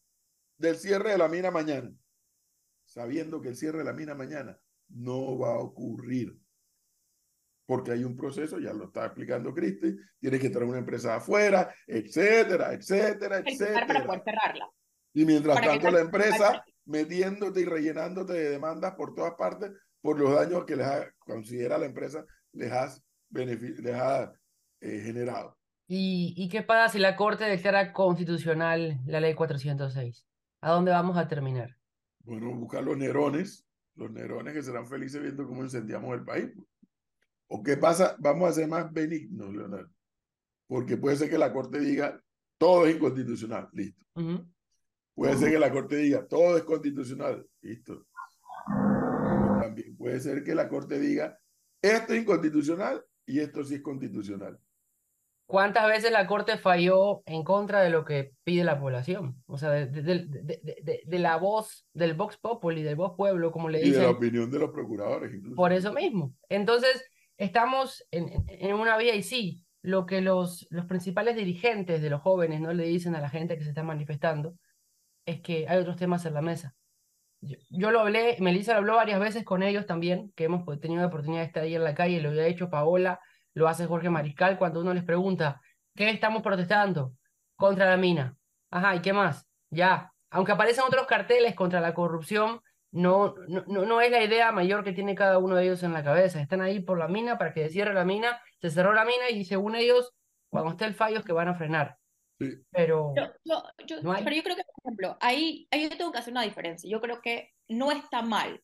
del 0.58 0.76
cierre 0.78 1.12
de 1.12 1.18
la 1.18 1.28
mina 1.28 1.50
mañana, 1.52 1.92
sabiendo 2.86 3.42
que 3.42 3.50
el 3.50 3.56
cierre 3.56 3.80
de 3.80 3.86
la 3.86 3.94
mina 3.94 4.14
mañana 4.14 4.58
no 4.90 5.38
va 5.40 5.54
a 5.56 5.60
ocurrir. 5.60 6.38
Porque 7.66 7.92
hay 7.92 8.04
un 8.04 8.16
proceso, 8.16 8.60
ya 8.60 8.72
lo 8.74 8.86
está 8.86 9.06
explicando 9.06 9.52
Cristi, 9.54 9.96
tiene 10.20 10.38
que 10.38 10.52
traer 10.52 10.68
una 10.70 10.78
empresa 10.78 11.16
afuera, 11.16 11.74
etcétera, 11.88 12.74
etcétera, 12.74 13.40
explicar 13.40 13.88
para 13.88 14.06
poder 14.06 14.20
etcétera. 14.20 14.42
cerrarla. 14.42 14.70
Y 15.14 15.26
mientras 15.26 15.56
para 15.56 15.68
tanto 15.72 15.90
la 15.90 16.02
empresa 16.02 16.64
metiéndote 16.86 17.62
y 17.62 17.66
rellenándote 17.66 18.34
de 18.34 18.50
demandas 18.52 18.94
por 18.94 19.16
todas 19.16 19.34
partes 19.34 19.72
por 20.02 20.20
los 20.20 20.36
daños 20.36 20.66
que 20.66 20.76
les 20.76 20.86
ha, 20.86 21.12
considera 21.18 21.80
la 21.80 21.88
empresa 21.88 22.24
les 22.54 22.72
benefi- 23.32 23.78
les 23.78 23.96
ha 23.96 24.32
eh, 24.82 25.02
generado. 25.04 25.58
¿Y, 25.88 26.34
y 26.36 26.50
qué 26.50 26.64
pasa 26.64 26.92
si 26.92 27.00
la 27.00 27.16
Corte 27.16 27.46
declara 27.46 27.94
constitucional 27.94 29.00
la 29.06 29.20
ley 29.20 29.36
406? 29.36 30.26
¿A 30.62 30.72
dónde 30.72 30.92
vamos 30.92 31.18
a 31.18 31.28
terminar? 31.28 31.78
Bueno, 32.24 32.56
buscar 32.56 32.84
los 32.84 32.98
nerones, 32.98 33.68
los 33.96 34.12
nerones 34.12 34.54
que 34.54 34.64
serán 34.64 34.88
felices 34.88 35.22
viendo 35.22 35.46
cómo 35.48 35.64
incendiamos 35.64 36.14
el 36.16 36.24
país. 36.24 36.52
¿O 37.48 37.62
qué 37.62 37.78
pasa? 37.78 38.16
Vamos 38.20 38.50
a 38.50 38.54
ser 38.54 38.68
más 38.68 38.92
benignos, 38.92 39.54
Leonardo. 39.54 39.92
Porque 40.68 40.98
puede 40.98 41.18
ser 41.18 41.30
que 41.30 41.38
la 41.38 41.54
Corte 41.54 41.80
diga 41.80 42.20
todo 42.58 42.88
es 42.88 42.96
inconstitucional, 42.96 43.70
listo. 43.74 44.04
Puede 45.14 45.38
ser 45.38 45.52
que 45.52 45.60
la 45.60 45.72
Corte 45.72 45.98
diga 45.98 46.28
todo 46.28 46.58
es 46.58 46.64
constitucional, 46.64 47.48
listo. 47.62 48.08
También 49.62 49.96
puede 49.96 50.20
ser 50.20 50.44
que 50.44 50.56
la 50.56 50.68
Corte 50.68 51.00
diga 51.00 51.38
esto 51.82 52.14
es 52.14 52.22
inconstitucional 52.22 53.06
y 53.26 53.40
esto 53.40 53.64
sí 53.64 53.76
es 53.76 53.82
constitucional. 53.82 54.60
¿Cuántas 55.48 55.88
veces 55.88 56.12
la 56.12 56.26
Corte 56.26 56.58
falló 56.58 57.22
en 57.28 57.44
contra 57.44 57.82
de 57.82 57.92
lo 57.92 58.04
que 58.04 58.32
pide 58.44 58.64
la 58.64 58.80
población? 58.80 59.44
O 59.46 59.58
sea, 59.58 59.70
de, 59.70 59.86
de- 59.88 60.26
de- 60.26 61.02
de- 61.06 61.20
la 61.20 61.38
voz 61.38 61.86
del 61.94 62.16
Vox 62.16 62.38
Populi, 62.38 62.82
del 62.82 62.96
Vox 62.96 63.16
Pueblo, 63.16 63.52
como 63.52 63.70
le 63.70 63.80
Y 63.80 63.92
de 63.92 63.98
la 63.98 64.04
dicen. 64.04 64.16
opinión 64.16 64.50
de 64.50 64.60
los 64.60 64.72
procuradores, 64.72 65.34
incluso. 65.34 65.56
Por 65.56 65.72
eso 65.72 65.94
mismo. 65.94 66.34
Entonces, 66.50 67.06
estamos 67.38 68.04
en, 68.10 68.44
en- 68.48 68.74
una 68.74 68.98
vía 68.98 69.14
y 69.14 69.22
sí, 69.22 69.62
lo 69.84 70.08
que 70.08 70.22
los, 70.22 70.66
los 70.72 70.86
principales 70.86 71.36
dirigentes 71.36 72.02
de 72.02 72.10
los 72.10 72.22
jóvenes 72.22 72.60
no 72.60 72.74
le 72.74 72.86
dicen 72.86 73.14
a 73.16 73.22
la 73.22 73.30
gente 73.30 73.56
que 73.56 73.64
se 73.64 73.70
está 73.70 73.84
manifestando 73.84 74.56
es 75.28 75.42
que 75.42 75.68
hay 75.68 75.78
otros 75.78 75.96
temas 75.96 76.26
en 76.26 76.34
la 76.34 76.42
mesa. 76.42 76.74
Yo, 77.42 77.58
yo 77.70 77.92
lo 77.92 78.00
hablé, 78.00 78.38
Melissa 78.40 78.72
lo 78.74 78.80
habló 78.80 78.96
varias 78.96 79.20
veces 79.20 79.44
con 79.44 79.62
ellos 79.62 79.86
también, 79.86 80.32
que 80.36 80.46
hemos 80.46 80.66
tenido 80.80 81.02
la 81.02 81.08
oportunidad 81.08 81.42
de 81.42 81.48
estar 81.48 81.64
ahí 81.64 81.76
en 81.76 81.84
la 81.84 81.94
calle, 81.94 82.20
lo 82.20 82.30
había 82.30 82.48
hecho 82.48 82.72
Paola, 82.72 83.20
lo 83.56 83.68
hace 83.68 83.88
Jorge 83.88 84.10
Mariscal, 84.12 84.58
cuando 84.60 84.82
uno 84.82 84.94
les 84.94 85.04
pregunta, 85.04 85.60
¿qué 85.96 86.10
estamos 86.12 86.44
protestando? 86.44 87.14
Contra 87.56 87.88
la 87.90 87.98
mina. 87.98 88.38
Ajá, 88.70 88.96
¿y 88.96 89.02
qué 89.02 89.14
más? 89.14 89.48
Ya, 89.72 90.12
aunque 90.30 90.52
aparecen 90.52 90.84
otros 90.88 91.08
carteles 91.08 91.56
contra 91.56 91.80
la 91.82 91.94
corrupción, 91.94 92.62
no, 92.92 93.34
no, 93.48 93.64
no, 93.68 93.86
no 93.86 94.02
es 94.02 94.12
la 94.12 94.24
idea 94.24 94.52
mayor 94.52 94.84
que 94.84 94.94
tiene 94.94 95.16
cada 95.16 95.38
uno 95.38 95.56
de 95.56 95.64
ellos 95.64 95.84
en 95.84 95.94
la 95.94 96.04
cabeza. 96.04 96.40
Están 96.42 96.62
ahí 96.62 96.80
por 96.82 96.98
la 97.00 97.08
mina 97.08 97.38
para 97.38 97.54
que 97.54 97.64
se 97.64 97.70
cierre 97.72 97.94
la 97.94 98.06
mina, 98.06 98.40
se 98.62 98.70
cerró 98.70 98.94
la 98.94 99.04
mina 99.06 99.30
y 99.32 99.44
según 99.46 99.76
ellos, 99.76 100.14
cuando 100.50 100.72
esté 100.72 100.86
el 100.86 100.94
fallo 100.94 101.20
es 101.20 101.26
que 101.26 101.34
van 101.34 101.48
a 101.50 101.56
frenar. 101.56 101.98
Sí. 102.40 102.52
Pero 102.72 103.14
Yo, 103.16 103.24
yo- 103.46 103.64
yo- 103.88 104.02
No 104.02 104.14
pero 104.24 104.36
yo 104.36 104.44
creo 104.44 104.56
que, 104.58 104.64
por 104.64 104.76
ejemplo, 104.84 105.18
ahí, 105.22 105.68
ahí 105.72 105.90
yo 105.90 105.98
tengo 105.98 106.12
que 106.12 106.20
hacer 106.20 106.32
una 106.34 106.42
diferencia. 106.44 106.90
Yo 106.90 107.00
creo 107.00 107.22
que 107.22 107.54
no 107.70 107.92
está 107.92 108.22
mal 108.22 108.62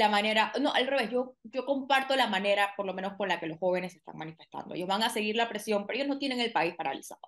la 0.00 0.08
manera, 0.08 0.52
no, 0.60 0.72
al 0.74 0.86
revés, 0.88 1.10
yo, 1.10 1.36
yo 1.44 1.64
comparto 1.66 2.16
la 2.16 2.26
manera, 2.28 2.74
por 2.76 2.86
lo 2.86 2.94
menos 2.94 3.14
con 3.16 3.28
la 3.28 3.38
que 3.40 3.46
los 3.46 3.58
jóvenes 3.58 3.94
están 3.94 4.16
manifestando. 4.18 4.74
Ellos 4.74 4.88
van 4.88 5.02
a 5.04 5.10
seguir 5.10 5.36
la 5.36 5.48
presión, 5.48 5.86
pero 5.86 5.98
ellos 5.98 6.08
no 6.08 6.18
tienen 6.18 6.40
el 6.40 6.52
país 6.52 6.74
paralizado. 6.76 7.20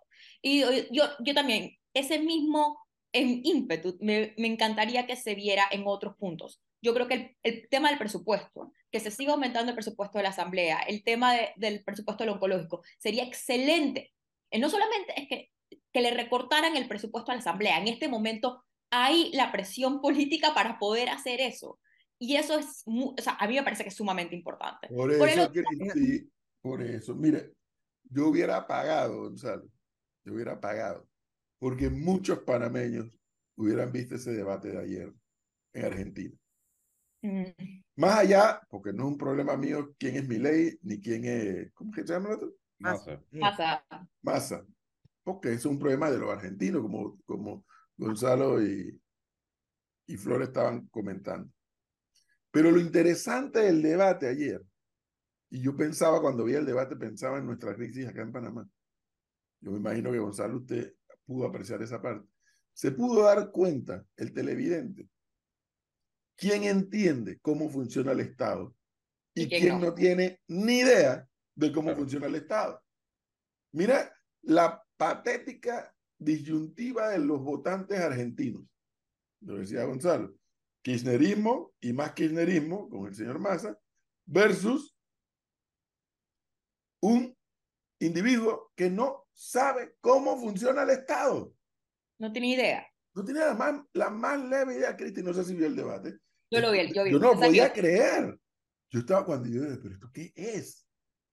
Y 0.42 0.60
yo, 0.90 1.04
yo, 1.20 1.34
también, 1.34 1.76
ese 1.94 2.18
mismo 2.18 2.78
em, 3.12 3.40
ímpetu, 3.44 3.96
me, 4.00 4.34
me 4.38 4.48
encantaría 4.48 5.06
que 5.06 5.16
se 5.16 5.34
viera 5.34 5.64
en 5.70 5.84
otros 5.86 6.16
puntos. 6.16 6.60
Yo 6.82 6.94
creo 6.94 7.06
que 7.08 7.14
el, 7.14 7.36
el 7.44 7.68
tema 7.68 7.88
del 7.90 7.98
presupuesto, 7.98 8.72
que 8.90 9.00
se 9.00 9.10
siga 9.12 9.32
aumentando 9.32 9.70
el 9.70 9.76
presupuesto 9.76 10.18
de 10.18 10.24
la 10.24 10.30
Asamblea, 10.30 10.80
el 10.88 11.04
tema 11.04 11.32
de- 11.34 11.52
del 11.56 11.84
presupuesto 11.84 12.24
del 12.24 12.32
oncológico, 12.34 12.82
sería 12.98 13.22
excelente. 13.24 14.12
Eh, 14.50 14.58
no 14.58 14.68
solamente 14.68 15.14
es 15.20 15.28
que 15.28 15.50
que 15.92 16.00
le 16.00 16.10
recortaran 16.10 16.76
el 16.76 16.88
presupuesto 16.88 17.30
a 17.32 17.34
la 17.34 17.40
Asamblea. 17.40 17.78
En 17.78 17.88
este 17.88 18.08
momento 18.08 18.64
hay 18.90 19.30
la 19.32 19.52
presión 19.52 20.00
política 20.02 20.54
para 20.54 20.78
poder 20.78 21.08
hacer 21.08 21.40
eso. 21.40 21.78
Y 22.22 22.36
eso 22.36 22.56
es, 22.56 22.84
o 22.86 23.16
sea, 23.18 23.32
a 23.34 23.48
mí 23.48 23.56
me 23.56 23.64
parece 23.64 23.82
que 23.82 23.88
es 23.88 23.96
sumamente 23.96 24.36
importante. 24.36 24.86
Por 24.86 25.18
Por 25.18 25.28
el 25.28 25.40
eso, 25.40 25.50
Cristi, 25.50 26.30
por 26.60 26.80
eso. 26.80 27.16
Mire, 27.16 27.52
yo 28.04 28.28
hubiera 28.28 28.64
pagado, 28.64 29.22
Gonzalo, 29.22 29.68
yo 30.24 30.32
hubiera 30.32 30.60
pagado, 30.60 31.08
porque 31.58 31.90
muchos 31.90 32.38
panameños 32.38 33.18
hubieran 33.56 33.90
visto 33.90 34.14
ese 34.14 34.30
debate 34.30 34.68
de 34.68 34.78
ayer 34.78 35.12
en 35.72 35.84
Argentina. 35.84 36.36
Mm, 37.22 37.82
Más 37.96 38.18
allá, 38.20 38.60
porque 38.70 38.92
no 38.92 39.02
es 39.02 39.08
un 39.08 39.18
problema 39.18 39.56
mío 39.56 39.92
quién 39.98 40.14
es 40.14 40.28
Milei, 40.28 40.78
ni 40.82 41.00
quién 41.00 41.24
es, 41.24 41.72
¿cómo 41.72 41.90
que 41.90 42.02
se 42.02 42.12
llama 42.12 42.28
el 42.28 42.34
otro? 42.36 42.52
Massa. 42.78 43.20
Sí. 43.32 43.40
pasa. 43.40 43.84
Massa, 44.22 44.66
porque 45.24 45.54
es 45.54 45.64
un 45.66 45.76
problema 45.76 46.08
de 46.08 46.18
los 46.18 46.30
argentinos, 46.30 46.82
como, 46.82 47.18
como 47.24 47.64
Gonzalo 47.96 48.62
y, 48.64 48.96
y 50.06 50.16
Flor 50.16 50.44
estaban 50.44 50.86
comentando. 50.86 51.50
Pero 52.52 52.70
lo 52.70 52.78
interesante 52.78 53.60
del 53.60 53.82
debate 53.82 54.28
ayer, 54.28 54.62
y 55.50 55.60
yo 55.62 55.76
pensaba 55.76 56.20
cuando 56.20 56.44
vi 56.44 56.54
el 56.54 56.64
debate, 56.66 56.94
pensaba 56.96 57.38
en 57.38 57.46
nuestra 57.46 57.74
crisis 57.74 58.06
acá 58.06 58.22
en 58.22 58.30
Panamá. 58.32 58.68
Yo 59.60 59.70
me 59.72 59.78
imagino 59.78 60.12
que 60.12 60.18
Gonzalo 60.18 60.58
usted 60.58 60.94
pudo 61.24 61.46
apreciar 61.46 61.82
esa 61.82 62.00
parte. 62.00 62.28
Se 62.74 62.92
pudo 62.92 63.22
dar 63.24 63.50
cuenta, 63.50 64.04
el 64.16 64.32
televidente, 64.32 65.08
quién 66.36 66.64
entiende 66.64 67.38
cómo 67.40 67.68
funciona 67.68 68.12
el 68.12 68.20
Estado 68.20 68.74
y, 69.34 69.42
Y 69.42 69.48
quién 69.48 69.60
quién 69.62 69.80
no. 69.80 69.86
no 69.86 69.94
tiene 69.94 70.40
ni 70.48 70.80
idea 70.80 71.28
de 71.54 71.72
cómo 71.72 71.88
Claro. 71.88 71.98
funciona 72.00 72.26
el 72.26 72.34
Estado. 72.36 72.82
Mira 73.72 74.14
la 74.42 74.82
patética 74.96 75.94
disyuntiva 76.18 77.08
de 77.08 77.18
los 77.18 77.40
votantes 77.40 77.98
argentinos. 77.98 78.64
Lo 79.40 79.56
decía 79.56 79.84
Gonzalo. 79.84 80.34
Kirchnerismo 80.82 81.72
y 81.80 81.92
más 81.92 82.12
kirchnerismo 82.12 82.88
con 82.88 83.06
el 83.06 83.14
señor 83.14 83.38
Massa 83.38 83.78
versus 84.26 84.96
un 87.00 87.36
individuo 88.00 88.72
que 88.76 88.90
no 88.90 89.26
sabe 89.32 89.96
cómo 90.00 90.38
funciona 90.38 90.82
el 90.82 90.90
Estado. 90.90 91.54
No 92.18 92.32
tenía 92.32 92.54
idea. 92.56 92.86
No 93.14 93.24
tiene 93.24 93.40
la 93.40 93.54
más, 93.54 93.80
la 93.92 94.10
más 94.10 94.40
leve 94.42 94.74
idea, 94.74 94.96
Cristi, 94.96 95.22
no 95.22 95.34
sé 95.34 95.44
si 95.44 95.54
vio 95.54 95.66
el 95.66 95.76
debate. 95.76 96.18
Yo 96.50 96.60
lo 96.60 96.70
vi, 96.70 96.92
yo 96.92 97.04
vi. 97.04 97.12
Yo 97.12 97.18
no 97.18 97.32
que- 97.32 97.38
podía 97.46 97.72
creer. 97.72 98.38
Yo 98.90 99.00
estaba 99.00 99.24
cuando 99.24 99.48
yo 99.48 99.62
dije, 99.62 99.78
pero 99.82 99.94
¿esto 99.94 100.10
qué 100.12 100.32
es? 100.36 100.86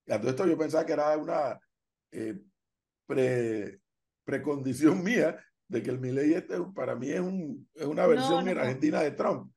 Y 0.06 0.12
a 0.14 0.20
todo 0.20 0.30
esto 0.30 0.48
yo 0.48 0.58
pensaba 0.58 0.86
que 0.86 0.94
era 0.94 1.18
una 1.18 1.60
eh, 2.12 2.40
pre, 3.06 3.82
precondición 4.24 5.04
mía 5.04 5.44
de 5.70 5.84
que 5.84 5.92
el 5.92 6.00
Milei 6.00 6.34
este 6.34 6.58
para 6.76 6.96
mí 6.96 7.10
es, 7.10 7.20
un, 7.22 7.70
es 7.76 7.86
una 7.86 8.04
No, 8.04 8.10
versión 8.10 8.44
no, 8.44 8.52
en 8.52 8.58
no. 8.58 8.62
Argentina 8.64 9.02
de 9.02 9.12
Trump. 9.12 9.54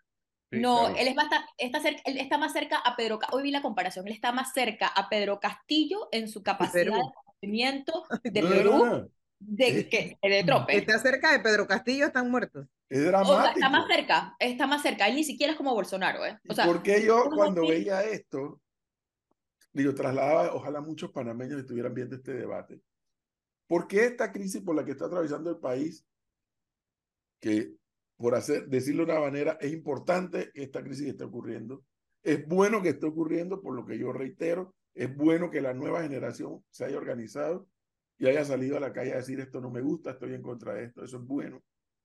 no, 0.51 0.89
él 0.91 1.09
es 1.09 1.15
bastante, 1.15 1.49
está, 1.59 1.81
cerca, 1.81 2.03
él 2.05 2.19
está 2.19 2.39
más 2.39 2.53
cerca 2.53 2.77
a 2.77 2.95
Pedro, 2.95 3.19
hoy 3.33 3.43
vi 3.43 3.51
la 3.51 3.63
comparación, 3.63 4.07
él 4.07 4.13
está 4.13 4.31
más 4.31 4.53
cerca 4.53 4.87
a 4.87 5.09
Pedro 5.09 5.41
Castillo 5.41 6.09
en 6.13 6.29
su 6.29 6.43
capacidad 6.43 6.85
de 6.85 7.01
conocimiento 7.25 8.05
de 8.25 8.43
Perú 8.43 9.11
de, 9.39 9.89
que, 9.89 10.19
de 10.23 10.45
Trump. 10.45 10.67
Está 10.69 10.99
cerca 10.99 11.33
de 11.33 11.41
Pedro 11.41 11.67
Castillo, 11.67 12.07
están 12.07 12.31
muertos. 12.31 12.69
Es 12.89 13.05
dramático. 13.05 13.55
está 13.57 13.71
más 13.71 13.87
cerca, 13.89 14.37
está 14.39 14.67
más 14.67 14.83
cerca, 14.83 15.09
él 15.09 15.17
ni 15.17 15.25
siquiera 15.25 15.53
es 15.53 15.57
como 15.57 15.75
Bolsonaro, 15.75 16.25
¿eh? 16.27 16.39
O 16.49 16.55
sea, 16.55 16.67
porque 16.67 17.03
yo 17.05 17.31
cuando 17.35 17.63
veía 17.67 18.05
esto, 18.05 18.61
digo, 19.73 19.95
trasladaba, 19.95 20.55
ojalá 20.55 20.83
muchos 20.83 21.11
panameños 21.11 21.59
estuvieran 21.59 21.95
viendo 21.95 22.17
este 22.17 22.35
debate. 22.35 22.83
¿Por 23.73 23.89
qué 23.89 24.05
esta 24.05 24.31
crisis 24.31 24.61
por 24.61 24.77
la 24.77 24.85
que 24.85 24.91
está 24.91 25.07
atravesando 25.07 25.49
el 25.49 25.57
país, 25.57 26.07
que 27.41 27.75
por 28.19 28.35
hacer, 28.35 28.69
decirlo 28.69 29.07
de 29.07 29.13
una 29.13 29.23
manera, 29.23 29.57
es 29.63 29.73
importante 29.73 30.51
que 30.53 30.65
esta 30.65 30.85
crisis 30.85 31.09
esté 31.09 31.25
ocurriendo? 31.25 31.83
Es 32.23 32.47
bueno 32.47 32.83
que 32.83 32.91
esté 32.91 33.07
ocurriendo, 33.07 33.63
por 33.63 33.75
lo 33.75 33.87
que 33.87 33.99
yo 33.99 34.13
reitero, 34.13 34.75
es 34.93 35.17
bueno 35.17 35.51
que 35.51 35.63
la 35.63 35.73
nueva 35.73 36.03
generación 36.03 36.63
se 36.69 36.85
haya 36.85 36.99
organizado 36.99 37.67
y 38.19 38.27
haya 38.27 38.45
salido 38.45 38.77
a 38.77 38.81
la 38.81 38.93
calle 38.93 39.15
a 39.15 39.17
decir 39.17 39.41
esto 39.41 39.59
no 39.63 39.71
me 39.71 39.81
gusta, 39.81 40.11
estoy 40.11 40.35
en 40.35 40.43
contra 40.43 40.75
de 40.75 40.85
esto, 40.85 41.03
eso 41.03 41.17
es 41.17 41.25
bueno, 41.25 41.63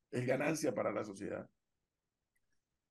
es 0.10 0.26
ganancia 0.26 0.74
para 0.74 0.94
la 0.94 1.04
sociedad. 1.04 1.50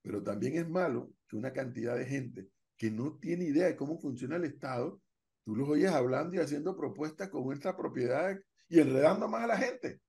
Pero 0.03 0.23
también 0.23 0.55
es 0.57 0.69
malo 0.69 1.15
que 1.27 1.37
una 1.37 1.55
cantidad 1.55 1.97
de 1.97 2.05
gente 2.05 2.51
que 2.77 2.91
no 2.91 3.17
tiene 3.17 3.47
idea 3.47 3.69
de 3.69 3.77
cómo 3.77 3.99
funciona 3.99 4.37
el 4.37 4.45
Estado, 4.45 5.01
tú 5.47 5.57
los 5.57 5.67
oyes 5.67 5.93
hablando 5.93 6.37
y 6.37 6.41
haciendo 6.41 6.77
propuestas 6.77 7.31
con 7.31 7.43
nuestra 7.43 7.75
propiedad 7.75 8.39
y 8.69 8.81
enredando 8.81 9.29
más 9.29 9.45
a 9.45 9.49
la 9.49 9.57
gente. 9.57 10.01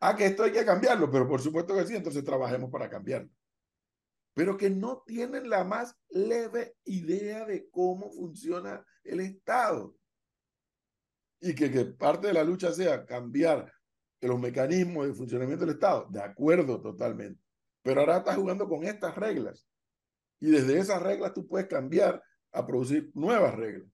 Ah, 0.00 0.14
que 0.14 0.26
esto 0.26 0.44
hay 0.44 0.52
que 0.52 0.64
cambiarlo, 0.64 1.10
pero 1.10 1.26
por 1.26 1.40
supuesto 1.40 1.74
que 1.74 1.86
sí, 1.86 1.96
entonces 1.96 2.22
trabajemos 2.22 2.70
para 2.70 2.88
cambiarlo. 2.88 3.30
Pero 4.34 4.56
que 4.56 4.70
no 4.70 5.02
tienen 5.04 5.50
la 5.50 5.64
más 5.64 5.96
leve 6.10 6.76
idea 6.84 7.44
de 7.44 7.68
cómo 7.70 8.12
funciona 8.12 8.84
el 9.02 9.20
Estado. 9.20 9.96
Y 11.40 11.54
que, 11.54 11.70
que 11.70 11.84
parte 11.86 12.28
de 12.28 12.32
la 12.34 12.44
lucha 12.44 12.72
sea 12.72 13.04
cambiar 13.04 13.72
los 14.20 14.38
mecanismos 14.38 15.06
de 15.06 15.14
funcionamiento 15.14 15.64
del 15.64 15.74
Estado. 15.74 16.06
De 16.10 16.22
acuerdo, 16.22 16.80
totalmente. 16.80 17.42
Pero 17.82 18.00
ahora 18.00 18.18
estás 18.18 18.36
jugando 18.36 18.68
con 18.68 18.84
estas 18.84 19.16
reglas. 19.16 19.66
Y 20.40 20.50
desde 20.50 20.78
esas 20.78 21.02
reglas 21.02 21.34
tú 21.34 21.46
puedes 21.48 21.66
cambiar 21.66 22.22
a 22.52 22.64
producir 22.64 23.10
nuevas 23.14 23.54
reglas. 23.56 23.90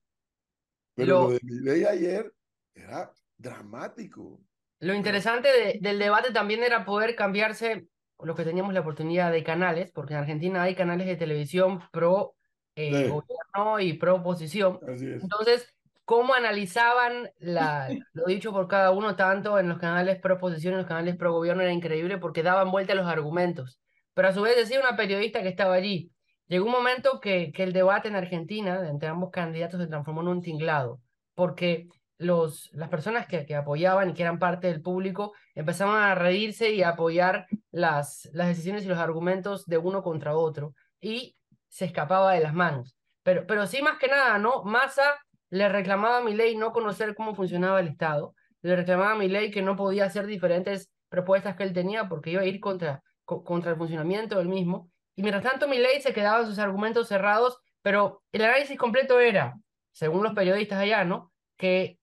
Pero 0.94 1.06
lo, 1.06 1.22
lo 1.22 1.30
de 1.30 1.40
mi 1.42 1.54
ley 1.60 1.84
ayer 1.84 2.34
era 2.74 3.10
dramático. 3.36 4.40
Lo 4.80 4.94
interesante 4.94 5.78
del 5.80 5.98
debate 5.98 6.32
también 6.32 6.62
era 6.62 6.84
poder 6.84 7.14
cambiarse 7.14 7.86
lo 8.20 8.34
que 8.34 8.44
teníamos 8.44 8.74
la 8.74 8.80
oportunidad 8.80 9.32
de 9.32 9.42
canales, 9.42 9.90
porque 9.92 10.14
en 10.14 10.20
Argentina 10.20 10.62
hay 10.62 10.74
canales 10.74 11.06
de 11.06 11.16
televisión 11.16 11.80
pro 11.90 12.34
eh, 12.76 13.08
gobierno 13.08 13.80
y 13.80 13.94
pro 13.94 14.16
oposición. 14.16 14.78
Entonces, 14.86 15.74
cómo 16.04 16.34
analizaban 16.34 17.30
la, 17.38 17.88
lo 18.12 18.24
dicho 18.26 18.52
por 18.52 18.68
cada 18.68 18.90
uno, 18.90 19.16
tanto 19.16 19.58
en 19.58 19.68
los 19.68 19.78
canales 19.78 20.20
pro 20.20 20.34
oposición 20.36 20.72
y 20.72 20.74
en 20.74 20.78
los 20.80 20.88
canales 20.88 21.16
pro 21.16 21.32
gobierno, 21.32 21.62
era 21.62 21.72
increíble 21.72 22.18
porque 22.18 22.42
daban 22.42 22.70
vuelta 22.70 22.92
a 22.92 22.96
los 22.96 23.06
argumentos. 23.06 23.80
Pero 24.14 24.28
a 24.28 24.32
su 24.32 24.42
vez 24.42 24.56
decía 24.56 24.80
una 24.80 24.96
periodista 24.96 25.42
que 25.42 25.48
estaba 25.48 25.74
allí, 25.74 26.10
llegó 26.46 26.66
un 26.66 26.72
momento 26.72 27.20
que, 27.20 27.52
que 27.52 27.62
el 27.62 27.72
debate 27.72 28.08
en 28.08 28.16
Argentina 28.16 28.88
entre 28.88 29.08
ambos 29.08 29.30
candidatos 29.30 29.80
se 29.80 29.86
transformó 29.86 30.20
en 30.22 30.28
un 30.28 30.42
tinglado, 30.42 31.00
porque 31.34 31.88
los, 32.18 32.70
las 32.72 32.88
personas 32.88 33.26
que, 33.26 33.44
que, 33.44 33.56
apoyaban 33.56 34.10
y 34.10 34.14
que 34.14 34.22
eran 34.22 34.38
parte 34.38 34.68
del 34.68 34.82
público 34.82 35.32
empezaban 35.54 36.02
a 36.02 36.14
reírse 36.14 36.72
y 36.72 36.82
a 36.82 36.90
apoyar 36.90 37.46
las, 37.70 38.28
las 38.32 38.48
decisiones 38.48 38.84
y 38.84 38.88
los 38.88 38.98
argumentos 38.98 39.66
de 39.66 39.78
uno 39.78 40.02
contra 40.02 40.36
otro 40.36 40.74
y 41.00 41.36
se 41.68 41.86
escapaba 41.86 42.32
de 42.32 42.40
las 42.40 42.54
manos. 42.54 42.96
Pero, 43.22 43.46
pero 43.46 43.66
sí, 43.66 43.82
más 43.82 43.98
que 43.98 44.08
nada, 44.08 44.38
¿no? 44.38 44.62
Massa 44.64 45.16
le 45.50 45.68
reclamaba 45.68 46.18
a 46.18 46.22
ley 46.22 46.56
no 46.56 46.72
conocer 46.72 47.14
cómo 47.14 47.34
funcionaba 47.34 47.80
el 47.80 47.88
Estado, 47.88 48.34
le 48.62 48.76
reclamaba 48.76 49.12
a 49.12 49.18
ley 49.18 49.50
que 49.50 49.62
no 49.62 49.76
podía 49.76 50.04
hacer 50.04 50.26
diferentes 50.26 50.90
propuestas 51.08 51.56
que 51.56 51.62
él 51.62 51.72
tenía 51.72 52.08
porque 52.08 52.30
iba 52.30 52.42
a 52.42 52.46
ir 52.46 52.60
contra, 52.60 53.02
contra 53.24 53.70
el 53.70 53.76
funcionamiento 53.76 54.38
del 54.38 54.48
mismo. 54.48 54.90
Y 55.16 55.22
mientras 55.22 55.44
tanto, 55.44 55.66
ley 55.66 56.00
se 56.00 56.12
quedaba 56.12 56.40
en 56.40 56.46
sus 56.46 56.58
argumentos 56.58 57.08
cerrados, 57.08 57.58
pero 57.82 58.22
el 58.32 58.42
análisis 58.42 58.78
completo 58.78 59.20
era, 59.20 59.54
según 59.92 60.22
los 60.22 60.34
periodistas 60.34 60.78
allá, 60.78 61.04
¿no? 61.04 61.32
Que 61.56 61.98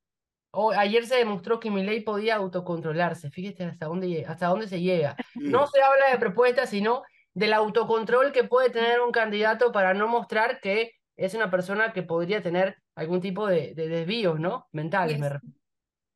ayer 0.78 1.06
se 1.06 1.16
demostró 1.16 1.60
que 1.60 1.70
ley 1.70 2.02
podía 2.02 2.36
autocontrolarse. 2.36 3.32
Fíjate 3.32 3.64
hasta 3.66 3.86
dónde, 3.86 4.26
hasta 4.28 4.48
dónde 4.48 4.68
se 4.68 4.82
llega. 4.82 5.16
No 5.36 5.68
se 5.68 5.82
habla 5.82 6.12
de 6.12 6.18
propuestas, 6.18 6.70
sino 6.70 7.04
del 7.34 7.54
autocontrol 7.54 8.32
que 8.32 8.44
puede 8.44 8.70
tener 8.70 9.02
un 9.02 9.12
candidato 9.12 9.72
para 9.72 9.94
no 9.94 10.08
mostrar 10.08 10.60
que 10.60 10.92
es 11.16 11.34
una 11.34 11.50
persona 11.50 11.94
que 11.94 12.04
podría 12.04 12.42
tener 12.42 12.78
algún 12.96 13.22
tipo 13.22 13.48
de, 13.48 13.74
de 13.74 13.88
desvíos, 13.88 14.40
¿no? 14.40 14.68
Mentales. 14.72 15.20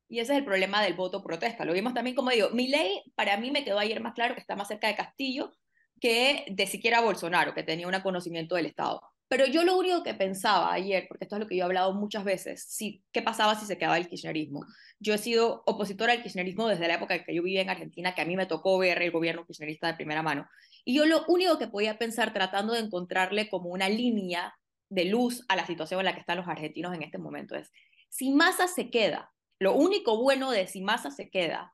Y, 0.07 0.19
ese 0.19 0.33
es 0.33 0.39
el 0.39 0.45
problema 0.45 0.81
del 0.81 0.93
voto 0.93 1.23
protesta. 1.23 1.65
Lo 1.65 1.73
vimos 1.73 1.93
también, 1.93 2.15
como 2.15 2.31
digo, 2.31 2.49
ley 2.53 3.01
para 3.15 3.37
mí 3.37 3.51
me 3.51 3.63
quedó 3.63 3.79
ayer 3.79 4.01
más 4.01 4.13
claro 4.13 4.35
que 4.35 4.41
está 4.41 4.55
más 4.55 4.67
cerca 4.67 4.87
de 4.87 4.95
Castillo 4.95 5.51
que 5.99 6.45
de 6.49 6.67
siquiera 6.67 7.01
Bolsonaro, 7.01 7.53
que 7.53 7.63
tenía 7.63 7.87
un 7.87 7.99
conocimiento 8.01 8.55
del 8.55 8.67
Estado. 8.67 9.01
Pero 9.27 9.47
yo 9.47 9.63
lo 9.63 9.77
único 9.77 10.03
que 10.03 10.13
pensaba 10.13 10.71
ayer, 10.71 11.07
porque 11.07 11.25
esto 11.25 11.35
es 11.35 11.39
lo 11.39 11.47
que 11.47 11.55
yo 11.55 11.63
he 11.63 11.65
hablado 11.65 11.93
muchas 11.93 12.23
veces, 12.23 12.63
si, 12.67 13.03
¿qué 13.11 13.21
pasaba 13.21 13.55
si 13.55 13.65
se 13.65 13.77
quedaba 13.77 13.97
el 13.97 14.07
kirchnerismo? 14.07 14.65
Yo 14.99 15.15
he 15.15 15.17
sido 15.17 15.63
opositora 15.65 16.13
al 16.13 16.21
kirchnerismo 16.21 16.67
desde 16.67 16.87
la 16.87 16.95
época 16.95 17.23
que 17.23 17.33
yo 17.33 17.41
vivía 17.41 17.61
en 17.61 17.69
Argentina, 17.69 18.13
que 18.13 18.21
a 18.21 18.25
mí 18.25 18.35
me 18.35 18.45
tocó 18.45 18.77
ver 18.77 19.01
el 19.01 19.11
gobierno 19.11 19.45
kirchnerista 19.45 19.87
de 19.87 19.95
primera 19.95 20.21
mano. 20.21 20.47
Y 20.83 20.95
yo 20.95 21.05
lo 21.05 21.25
único 21.27 21.57
que 21.57 21.67
podía 21.67 21.97
pensar 21.97 22.33
tratando 22.33 22.73
de 22.73 22.81
encontrarle 22.81 23.49
como 23.49 23.69
una 23.69 23.89
línea 23.89 24.53
de 24.89 25.05
luz 25.05 25.43
a 25.47 25.55
la 25.55 25.65
situación 25.65 25.99
en 25.99 26.05
la 26.05 26.13
que 26.13 26.19
están 26.19 26.37
los 26.37 26.47
argentinos 26.47 26.93
en 26.93 27.01
este 27.01 27.17
momento 27.17 27.55
es, 27.55 27.71
si 28.09 28.31
Massa 28.31 28.67
se 28.67 28.91
queda, 28.91 29.31
lo 29.59 29.73
único 29.73 30.21
bueno 30.21 30.51
de 30.51 30.67
si 30.67 30.81
Massa 30.81 31.09
se 31.09 31.29
queda 31.29 31.73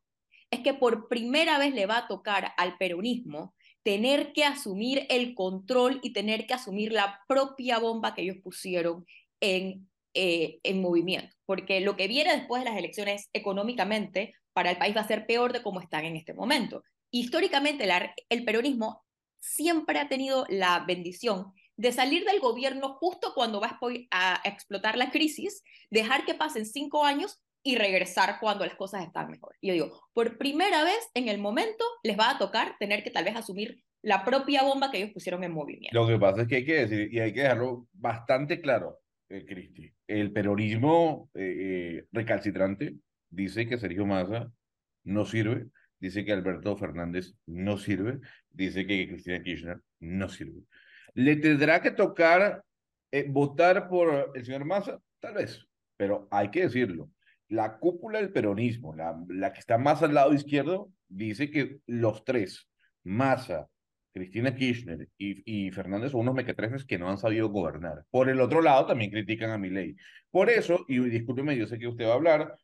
es 0.49 0.61
que 0.61 0.73
por 0.73 1.07
primera 1.07 1.57
vez 1.57 1.73
le 1.73 1.85
va 1.85 1.97
a 1.97 2.07
tocar 2.07 2.53
al 2.57 2.77
peronismo 2.77 3.53
tener 3.83 4.33
que 4.33 4.43
asumir 4.43 5.05
el 5.09 5.33
control 5.33 5.99
y 6.03 6.13
tener 6.13 6.45
que 6.45 6.53
asumir 6.53 6.91
la 6.91 7.19
propia 7.27 7.79
bomba 7.79 8.13
que 8.13 8.21
ellos 8.21 8.37
pusieron 8.43 9.05
en, 9.39 9.89
eh, 10.13 10.59
en 10.63 10.81
movimiento. 10.81 11.35
Porque 11.45 11.81
lo 11.81 11.95
que 11.95 12.07
viene 12.07 12.35
después 12.35 12.63
de 12.63 12.69
las 12.69 12.77
elecciones 12.77 13.29
económicamente 13.33 14.33
para 14.53 14.71
el 14.71 14.77
país 14.77 14.95
va 14.95 15.01
a 15.01 15.07
ser 15.07 15.25
peor 15.25 15.53
de 15.53 15.63
cómo 15.63 15.79
están 15.79 16.05
en 16.05 16.15
este 16.15 16.33
momento. 16.33 16.83
Históricamente 17.09 17.87
el 18.29 18.45
peronismo 18.45 19.03
siempre 19.39 19.99
ha 19.99 20.07
tenido 20.07 20.45
la 20.49 20.85
bendición 20.87 21.53
de 21.75 21.91
salir 21.91 22.25
del 22.25 22.39
gobierno 22.39 22.93
justo 22.99 23.33
cuando 23.33 23.59
va 23.59 23.79
a 24.11 24.41
explotar 24.45 24.97
la 24.97 25.09
crisis, 25.09 25.63
dejar 25.89 26.25
que 26.25 26.35
pasen 26.35 26.65
cinco 26.65 27.03
años 27.03 27.41
y 27.63 27.77
regresar 27.77 28.37
cuando 28.39 28.65
las 28.65 28.75
cosas 28.75 29.05
están 29.05 29.29
mejor. 29.29 29.55
Y 29.61 29.67
yo 29.67 29.73
digo, 29.73 30.01
por 30.13 30.37
primera 30.37 30.83
vez 30.83 31.09
en 31.13 31.27
el 31.27 31.37
momento 31.37 31.83
les 32.03 32.17
va 32.17 32.31
a 32.31 32.37
tocar 32.37 32.75
tener 32.79 33.03
que 33.03 33.11
tal 33.11 33.25
vez 33.25 33.35
asumir 33.35 33.83
la 34.01 34.25
propia 34.25 34.63
bomba 34.63 34.89
que 34.89 34.97
ellos 34.97 35.11
pusieron 35.11 35.43
en 35.43 35.51
movimiento. 35.51 35.97
Lo 35.99 36.07
que 36.07 36.17
pasa 36.17 36.41
es 36.41 36.47
que 36.47 36.55
hay 36.57 36.65
que 36.65 36.85
decir, 36.85 37.13
y 37.13 37.19
hay 37.19 37.33
que 37.33 37.41
dejarlo 37.41 37.87
bastante 37.93 38.59
claro, 38.59 38.99
eh, 39.29 39.45
Cristi, 39.45 39.91
el 40.07 40.31
peronismo 40.31 41.29
eh, 41.35 41.99
eh, 41.99 42.05
recalcitrante 42.11 42.95
dice 43.29 43.67
que 43.67 43.77
Sergio 43.77 44.05
Massa 44.05 44.51
no 45.03 45.25
sirve, 45.25 45.67
dice 45.99 46.25
que 46.25 46.33
Alberto 46.33 46.75
Fernández 46.75 47.33
no 47.45 47.77
sirve, 47.77 48.19
dice 48.49 48.87
que 48.87 49.07
Cristina 49.07 49.43
Kirchner 49.43 49.81
no 49.99 50.29
sirve. 50.29 50.63
¿Le 51.13 51.35
tendrá 51.35 51.81
que 51.81 51.91
tocar 51.91 52.63
votar 53.27 53.87
por 53.87 54.31
el 54.33 54.45
señor 54.45 54.65
Massa? 54.65 54.99
Tal 55.19 55.35
vez, 55.35 55.65
pero 55.95 56.27
hay 56.31 56.49
que 56.49 56.61
decirlo 56.61 57.09
la 57.51 57.79
cúpula 57.79 58.19
del 58.19 58.31
peronismo, 58.31 58.95
la, 58.95 59.21
la 59.27 59.51
que 59.51 59.59
está 59.59 59.77
más 59.77 60.01
al 60.01 60.13
lado 60.13 60.33
izquierdo, 60.33 60.89
dice 61.09 61.51
que 61.51 61.79
los 61.85 62.23
tres, 62.23 62.69
Massa, 63.03 63.67
Cristina 64.13 64.55
Kirchner 64.55 65.09
y, 65.17 65.65
y 65.67 65.71
Fernández 65.71 66.11
son 66.11 66.21
unos 66.21 66.35
mequetrefes 66.35 66.85
que 66.85 66.97
no 66.97 67.09
han 67.09 67.17
sabido 67.17 67.49
gobernar. 67.49 68.05
Por 68.09 68.29
el 68.29 68.39
otro 68.39 68.61
lado, 68.61 68.85
también 68.85 69.11
critican 69.11 69.49
a 69.49 69.57
mi 69.57 69.69
ley. 69.69 69.97
Por 70.29 70.49
eso, 70.49 70.85
y 70.87 70.99
discúlpeme, 70.99 71.57
yo 71.57 71.67
sé 71.67 71.77
que 71.77 71.89
usted 71.89 72.05
va 72.05 72.11
a 72.11 72.15
hablar, 72.15 72.55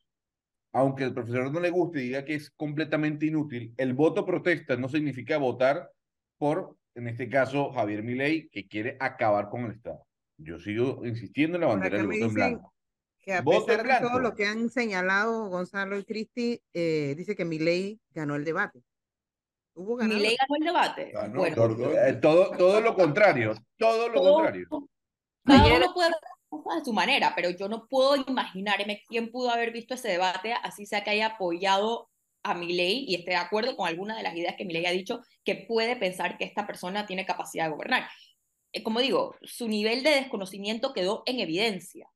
aunque 0.71 1.03
el 1.03 1.13
profesor 1.13 1.51
no 1.51 1.59
le 1.59 1.69
guste 1.69 1.99
y 1.99 2.03
diga 2.03 2.23
que 2.23 2.35
es 2.35 2.49
completamente 2.51 3.25
inútil, 3.25 3.73
el 3.75 3.93
voto 3.93 4.25
protesta 4.25 4.77
no 4.77 4.87
significa 4.87 5.37
votar 5.37 5.91
por, 6.37 6.77
en 6.95 7.09
este 7.09 7.27
caso, 7.27 7.73
Javier 7.73 8.03
Milei, 8.03 8.47
que 8.47 8.69
quiere 8.69 8.95
acabar 9.01 9.49
con 9.49 9.65
el 9.65 9.71
Estado. 9.71 10.07
Yo 10.37 10.59
sigo 10.59 11.05
insistiendo 11.05 11.57
en 11.57 11.61
la 11.61 11.67
bandera 11.67 11.97
del 11.97 12.07
voto 12.07 12.25
en 12.25 12.33
blanco 12.33 12.76
que 13.27 13.33
a 13.33 13.43
pesar 13.43 13.85
de 13.85 14.07
todo 14.07 14.19
lo 14.19 14.35
que 14.35 14.45
han 14.45 14.69
señalado 14.69 15.49
Gonzalo 15.49 15.97
y 15.97 16.05
Cristi, 16.05 16.61
eh, 16.73 17.13
dice 17.17 17.35
que 17.35 17.43
Milei 17.43 17.99
ganó 18.11 18.35
el 18.35 18.45
debate. 18.45 18.81
¿Hubo 19.73 19.97
¿Milei 19.97 20.37
ganó 20.37 20.55
el 20.57 20.63
debate? 20.63 21.11
bueno. 21.35 21.91
Eh, 21.91 22.13
todo, 22.21 22.51
todo, 22.51 22.79
lo 22.79 22.95
contrario, 22.95 23.53
todo 23.77 24.07
lo 24.07 24.21
contrario. 24.21 24.67
Cada 25.43 25.65
uno 25.75 25.93
puede 25.93 26.11
de 26.79 26.85
su 26.85 26.93
manera, 26.93 27.33
pero 27.35 27.49
yo 27.49 27.67
no 27.67 27.85
puedo 27.89 28.15
imaginarme 28.15 29.03
quién 29.09 29.29
pudo 29.29 29.49
haber 29.49 29.73
visto 29.73 29.95
ese 29.95 30.07
debate, 30.07 30.53
así 30.63 30.85
sea 30.85 31.03
que 31.03 31.09
haya 31.09 31.27
apoyado 31.27 32.09
a 32.43 32.53
Milei 32.53 33.03
y 33.09 33.15
esté 33.15 33.31
de 33.31 33.37
acuerdo 33.37 33.75
con 33.75 33.89
alguna 33.89 34.15
de 34.15 34.23
las 34.23 34.35
ideas 34.37 34.55
que 34.57 34.63
Milei 34.63 34.85
ha 34.85 34.91
dicho 34.91 35.19
que 35.43 35.65
puede 35.67 35.97
pensar 35.97 36.37
que 36.37 36.45
esta 36.45 36.65
persona 36.65 37.05
tiene 37.05 37.25
capacidad 37.25 37.65
de 37.65 37.71
gobernar. 37.71 38.07
Eh, 38.71 38.83
como 38.83 39.01
digo, 39.01 39.35
su 39.41 39.67
nivel 39.67 40.01
de 40.03 40.11
desconocimiento 40.11 40.93
quedó 40.93 41.23
en 41.25 41.41
evidencia. 41.41 42.09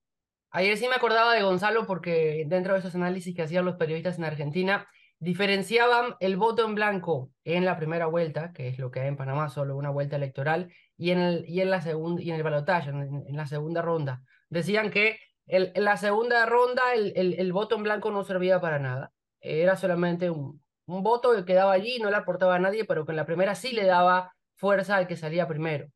Ayer 0.52 0.78
sí 0.78 0.88
me 0.88 0.96
acordaba 0.96 1.34
de 1.34 1.44
Gonzalo 1.44 1.88
porque 1.88 2.44
dentro 2.48 2.74
de 2.74 2.80
esos 2.80 2.96
análisis 2.96 3.36
que 3.36 3.42
hacían 3.42 3.66
los 3.66 3.78
periodistas 3.78 4.18
en 4.18 4.26
Argentina, 4.26 4.88
diferenciaban 5.20 6.16
el 6.20 6.36
voto 6.36 6.66
en 6.66 6.76
blanco 6.76 7.32
en 7.44 7.64
la 7.64 7.78
primera 7.78 8.08
vuelta, 8.08 8.52
que 8.54 8.68
es 8.68 8.80
lo 8.80 8.90
que 8.90 9.02
hay 9.02 9.08
en 9.08 9.18
Panamá, 9.18 9.50
solo 9.50 9.78
una 9.78 9.92
vuelta 9.92 10.16
electoral, 10.16 10.74
y 10.98 11.12
en 11.12 11.20
el, 11.20 11.46
y 11.48 11.62
en 11.62 11.70
la 11.70 11.82
segunda, 11.82 12.22
y 12.22 12.32
en 12.32 12.38
el 12.38 12.44
balotaje, 12.44 12.90
en, 12.90 13.24
la 13.38 13.46
segunda 13.46 13.82
ronda. 13.82 14.24
Decían 14.50 14.90
que 14.90 15.20
en 15.48 15.84
la 15.84 15.98
segunda 15.98 16.46
ronda 16.46 16.94
el, 16.96 17.14
el, 17.16 17.54
voto 17.54 17.76
en 17.76 17.84
blanco 17.84 18.10
no 18.10 18.24
servía 18.24 18.60
para 18.62 18.80
nada 18.80 19.12
era 19.42 19.76
solamente 19.76 20.30
un, 20.30 20.62
un 20.86 21.04
voto 21.04 21.34
que 21.36 21.46
quedaba 21.46 21.72
allí, 21.72 22.00
no 22.00 22.10
le 22.10 22.16
aportaba 22.18 22.56
a 22.56 22.60
nadie, 22.60 22.86
pero 22.86 23.06
que 23.06 23.12
en 23.12 23.18
la 23.18 23.26
primera 23.26 23.56
sí 23.56 23.72
le 23.72 23.86
daba 23.86 24.34
fuerza 24.56 24.96
al 24.98 25.08
que 25.08 25.18
salía 25.18 25.48
primero. 25.48 25.88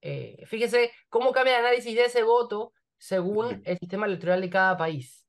Eh, 0.00 0.44
fíjese 0.46 0.90
cómo 1.08 1.32
cambia 1.32 1.58
el 1.58 1.64
análisis 1.64 1.94
de 1.94 2.04
ese 2.04 2.22
voto 2.22 2.72
según 3.02 3.60
el 3.64 3.78
sistema 3.78 4.06
electoral 4.06 4.40
de 4.40 4.48
cada 4.48 4.76
país. 4.76 5.26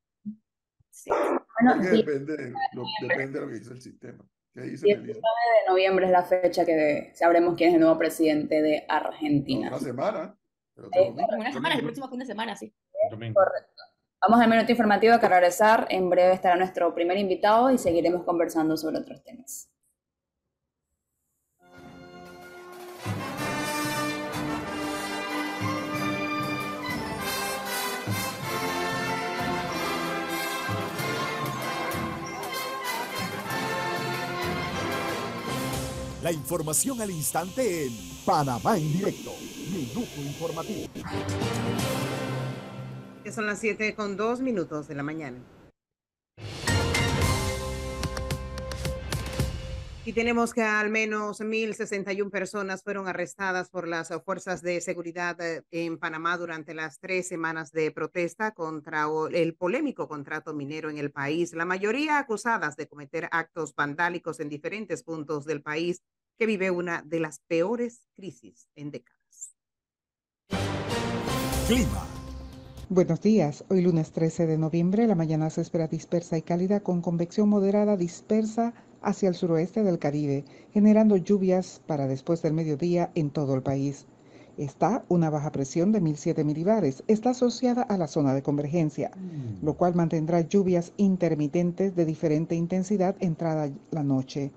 Sí. 0.90 1.10
Bueno, 1.10 1.82
sí. 1.82 2.04
depende, 2.04 2.52
lo, 2.72 2.84
depende 3.02 3.40
de 3.40 3.44
lo 3.44 3.50
que 3.50 3.58
dice 3.58 3.72
el 3.72 3.80
sistema. 3.80 4.24
¿Qué 4.52 4.60
dice 4.60 4.92
el 4.92 5.02
19 5.02 5.12
de 5.16 5.70
noviembre 5.70 6.06
es 6.06 6.12
la 6.12 6.22
fecha 6.22 6.64
que 6.64 7.10
sabremos 7.14 7.56
quién 7.56 7.70
es 7.70 7.74
el 7.74 7.80
nuevo 7.80 7.98
presidente 7.98 8.62
de 8.62 8.84
Argentina. 8.88 9.68
Una 9.68 9.80
semana. 9.80 10.38
Eh, 10.76 11.10
una 11.10 11.52
semana, 11.52 11.74
el 11.74 11.82
próximo 11.82 12.08
fin 12.08 12.20
de 12.20 12.26
semana, 12.26 12.54
sí. 12.54 12.72
Correcto. 13.10 13.82
Vamos 14.20 14.40
al 14.40 14.48
minuto 14.48 14.70
informativo 14.70 15.18
que 15.18 15.28
regresar. 15.28 15.88
En 15.90 16.08
breve 16.08 16.32
estará 16.32 16.54
nuestro 16.54 16.94
primer 16.94 17.18
invitado 17.18 17.72
y 17.72 17.78
seguiremos 17.78 18.22
conversando 18.22 18.76
sobre 18.76 18.98
otros 18.98 19.24
temas. 19.24 19.68
La 36.24 36.32
información 36.32 37.02
al 37.02 37.10
instante 37.10 37.84
en 37.84 37.92
Panamá 38.24 38.78
en 38.78 38.90
directo. 38.90 39.30
Minuto 39.70 40.22
informativo 40.22 40.88
son 43.30 43.46
las 43.46 43.58
7 43.58 43.94
con 43.94 44.16
2 44.16 44.40
minutos 44.40 44.88
de 44.88 44.94
la 44.94 45.02
mañana. 45.02 45.36
Y 50.06 50.12
tenemos 50.12 50.52
que 50.52 50.60
al 50.60 50.90
menos 50.90 51.40
1.061 51.40 52.30
personas 52.30 52.82
fueron 52.82 53.08
arrestadas 53.08 53.70
por 53.70 53.88
las 53.88 54.12
fuerzas 54.22 54.60
de 54.60 54.82
seguridad 54.82 55.40
eh, 55.40 55.62
en 55.70 55.98
Panamá 55.98 56.36
durante 56.36 56.74
las 56.74 57.00
tres 57.00 57.26
semanas 57.26 57.72
de 57.72 57.90
protesta 57.90 58.52
contra 58.52 59.06
el 59.32 59.54
polémico 59.54 60.06
contrato 60.06 60.52
minero 60.52 60.90
en 60.90 60.98
el 60.98 61.10
país, 61.10 61.54
la 61.54 61.64
mayoría 61.64 62.18
acusadas 62.18 62.76
de 62.76 62.86
cometer 62.86 63.30
actos 63.32 63.74
vandálicos 63.74 64.40
en 64.40 64.50
diferentes 64.50 65.02
puntos 65.02 65.46
del 65.46 65.62
país 65.62 66.02
que 66.38 66.44
vive 66.44 66.70
una 66.70 67.00
de 67.00 67.20
las 67.20 67.38
peores 67.38 68.02
crisis 68.14 68.68
en 68.74 68.90
décadas. 68.90 69.54
Clima. 71.66 72.06
Buenos 72.90 73.22
días. 73.22 73.64
Hoy 73.70 73.80
lunes 73.80 74.12
13 74.12 74.46
de 74.46 74.58
noviembre, 74.58 75.06
la 75.06 75.14
mañana 75.14 75.48
se 75.48 75.62
espera 75.62 75.88
dispersa 75.88 76.36
y 76.36 76.42
cálida 76.42 76.80
con 76.80 77.00
convección 77.00 77.48
moderada 77.48 77.96
dispersa 77.96 78.74
hacia 79.04 79.28
el 79.28 79.34
suroeste 79.34 79.82
del 79.82 79.98
Caribe, 79.98 80.44
generando 80.72 81.16
lluvias 81.16 81.80
para 81.86 82.06
después 82.06 82.42
del 82.42 82.52
mediodía 82.52 83.10
en 83.14 83.30
todo 83.30 83.54
el 83.54 83.62
país. 83.62 84.06
Está 84.56 85.04
una 85.08 85.30
baja 85.30 85.50
presión 85.52 85.92
de 85.92 86.00
1007 86.00 86.44
milibares. 86.44 87.02
Está 87.08 87.30
asociada 87.30 87.82
a 87.82 87.98
la 87.98 88.06
zona 88.06 88.34
de 88.34 88.42
convergencia, 88.42 89.10
lo 89.62 89.74
cual 89.74 89.94
mantendrá 89.94 90.40
lluvias 90.42 90.92
intermitentes 90.96 91.96
de 91.96 92.04
diferente 92.04 92.54
intensidad 92.54 93.16
entrada 93.20 93.70
la 93.90 94.04
noche. 94.04 94.52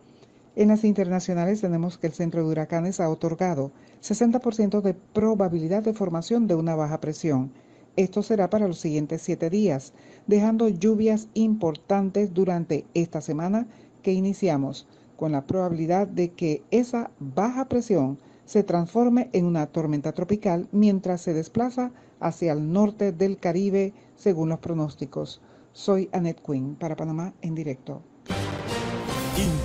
En 0.56 0.70
las 0.70 0.84
internacionales 0.84 1.62
tenemos 1.62 1.98
que 1.98 2.08
el 2.08 2.14
centro 2.14 2.44
de 2.44 2.50
huracanes 2.50 3.00
ha 3.00 3.10
otorgado 3.10 3.72
60% 4.02 4.82
de 4.82 4.94
probabilidad 4.94 5.84
de 5.84 5.94
formación 5.94 6.48
de 6.48 6.56
una 6.56 6.76
baja 6.76 7.00
presión 7.00 7.52
esto 7.98 8.22
será 8.22 8.48
para 8.52 8.68
los 8.68 8.78
siguientes 8.78 9.24
siete 9.24 9.50
días, 9.50 9.92
dejando 10.28 10.70
lluvias 10.70 11.30
importantes 11.34 12.32
durante 12.32 12.86
esta 12.94 13.22
semana 13.22 13.66
que 14.08 14.14
iniciamos, 14.14 14.88
con 15.18 15.34
la 15.34 15.46
probabilidad 15.46 16.08
de 16.08 16.32
que 16.32 16.64
esa 16.72 17.12
baja 17.20 17.68
presión 17.68 18.18
se 18.46 18.64
transforme 18.64 19.30
en 19.34 19.44
una 19.44 19.68
tormenta 19.68 20.14
tropical 20.14 20.70
mientras 20.72 21.20
se 21.20 21.34
desplaza 21.34 21.92
hacia 22.22 22.54
el 22.54 22.72
norte 22.72 23.12
del 23.12 23.38
Caribe, 23.38 23.94
según 24.16 24.48
los 24.48 24.60
pronósticos. 24.60 25.42
Soy 25.74 26.08
Annette 26.14 26.42
Quinn 26.42 26.76
para 26.76 26.96
Panamá 26.96 27.34
en 27.42 27.54
directo. 27.54 28.02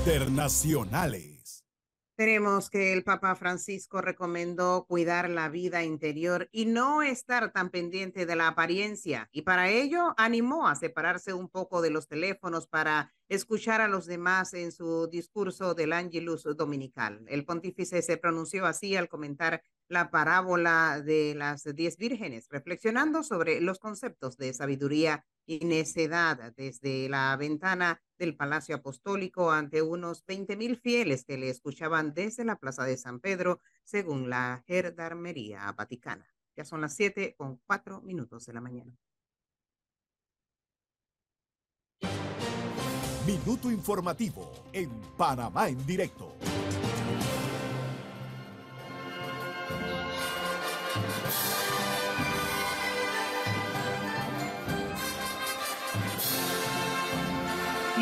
Internacionales. 0.01 1.32
Tenemos 2.23 2.71
que 2.71 2.93
el 2.93 3.03
Papa 3.03 3.35
Francisco 3.35 4.01
recomendó 4.01 4.87
cuidar 4.87 5.29
la 5.29 5.49
vida 5.49 5.83
interior 5.83 6.49
y 6.53 6.67
no 6.67 7.03
estar 7.03 7.53
tan 7.53 7.71
pendiente 7.71 8.27
de 8.27 8.37
la 8.37 8.47
apariencia 8.47 9.29
y 9.33 9.43
para 9.43 9.71
ello 9.71 10.15
animó 10.17 10.69
a 10.69 10.77
separarse 10.77 11.33
un 11.33 11.49
poco 11.49 11.83
de 11.83 11.91
los 11.91 12.07
teléfonos 12.07 12.69
para 12.69 13.13
escuchar 13.29 13.81
a 13.81 13.89
los 13.89 14.07
demás 14.07 14.55
en 14.55 14.71
su 14.71 15.09
discurso 15.09 15.75
del 15.75 15.93
Angelus 15.93 16.45
Dominical. 16.57 17.25
El 17.27 17.45
pontífice 17.45 18.03
se 18.03 18.19
pronunció 18.19 18.67
así 18.67 18.95
al 18.95 19.09
comentar 19.09 19.61
la 19.89 20.13
parábola 20.13 21.03
de 21.05 21.35
las 21.35 21.65
diez 21.75 21.97
vírgenes, 21.97 22.47
reflexionando 22.51 23.25
sobre 23.25 23.61
los 23.61 23.81
conceptos 23.81 24.37
de 24.37 24.55
sabiduría 24.55 25.27
y 25.47 25.61
necedad 25.61 26.53
desde 26.57 27.09
la 27.09 27.37
ventana 27.37 28.01
del 28.19 28.37
Palacio 28.37 28.77
Apostólico 28.77 29.51
ante 29.51 29.83
unos 29.83 30.25
20 30.27 30.57
mil 30.57 30.77
fieles 30.77 31.25
que 31.25 31.39
le 31.39 31.49
escuchaban 31.51 32.15
desde 32.15 32.45
la 32.45 32.57
Plaza 32.57 32.85
de 32.85 32.97
San 32.97 33.21
Pedro, 33.21 33.61
según 33.85 34.31
la 34.31 34.63
Gendarmería 34.67 35.73
Vaticana. 35.73 36.27
Ya 36.57 36.65
son 36.65 36.81
las 36.81 36.95
siete 36.95 37.35
con 37.37 37.61
cuatro 37.67 38.03
minutos 38.03 38.47
de 38.47 38.53
la 38.53 38.61
mañana. 38.61 38.93
Minuto 43.27 43.71
informativo 43.71 44.53
en 44.73 44.91
Panamá 45.17 45.69
en 45.69 45.87
directo. 45.87 46.37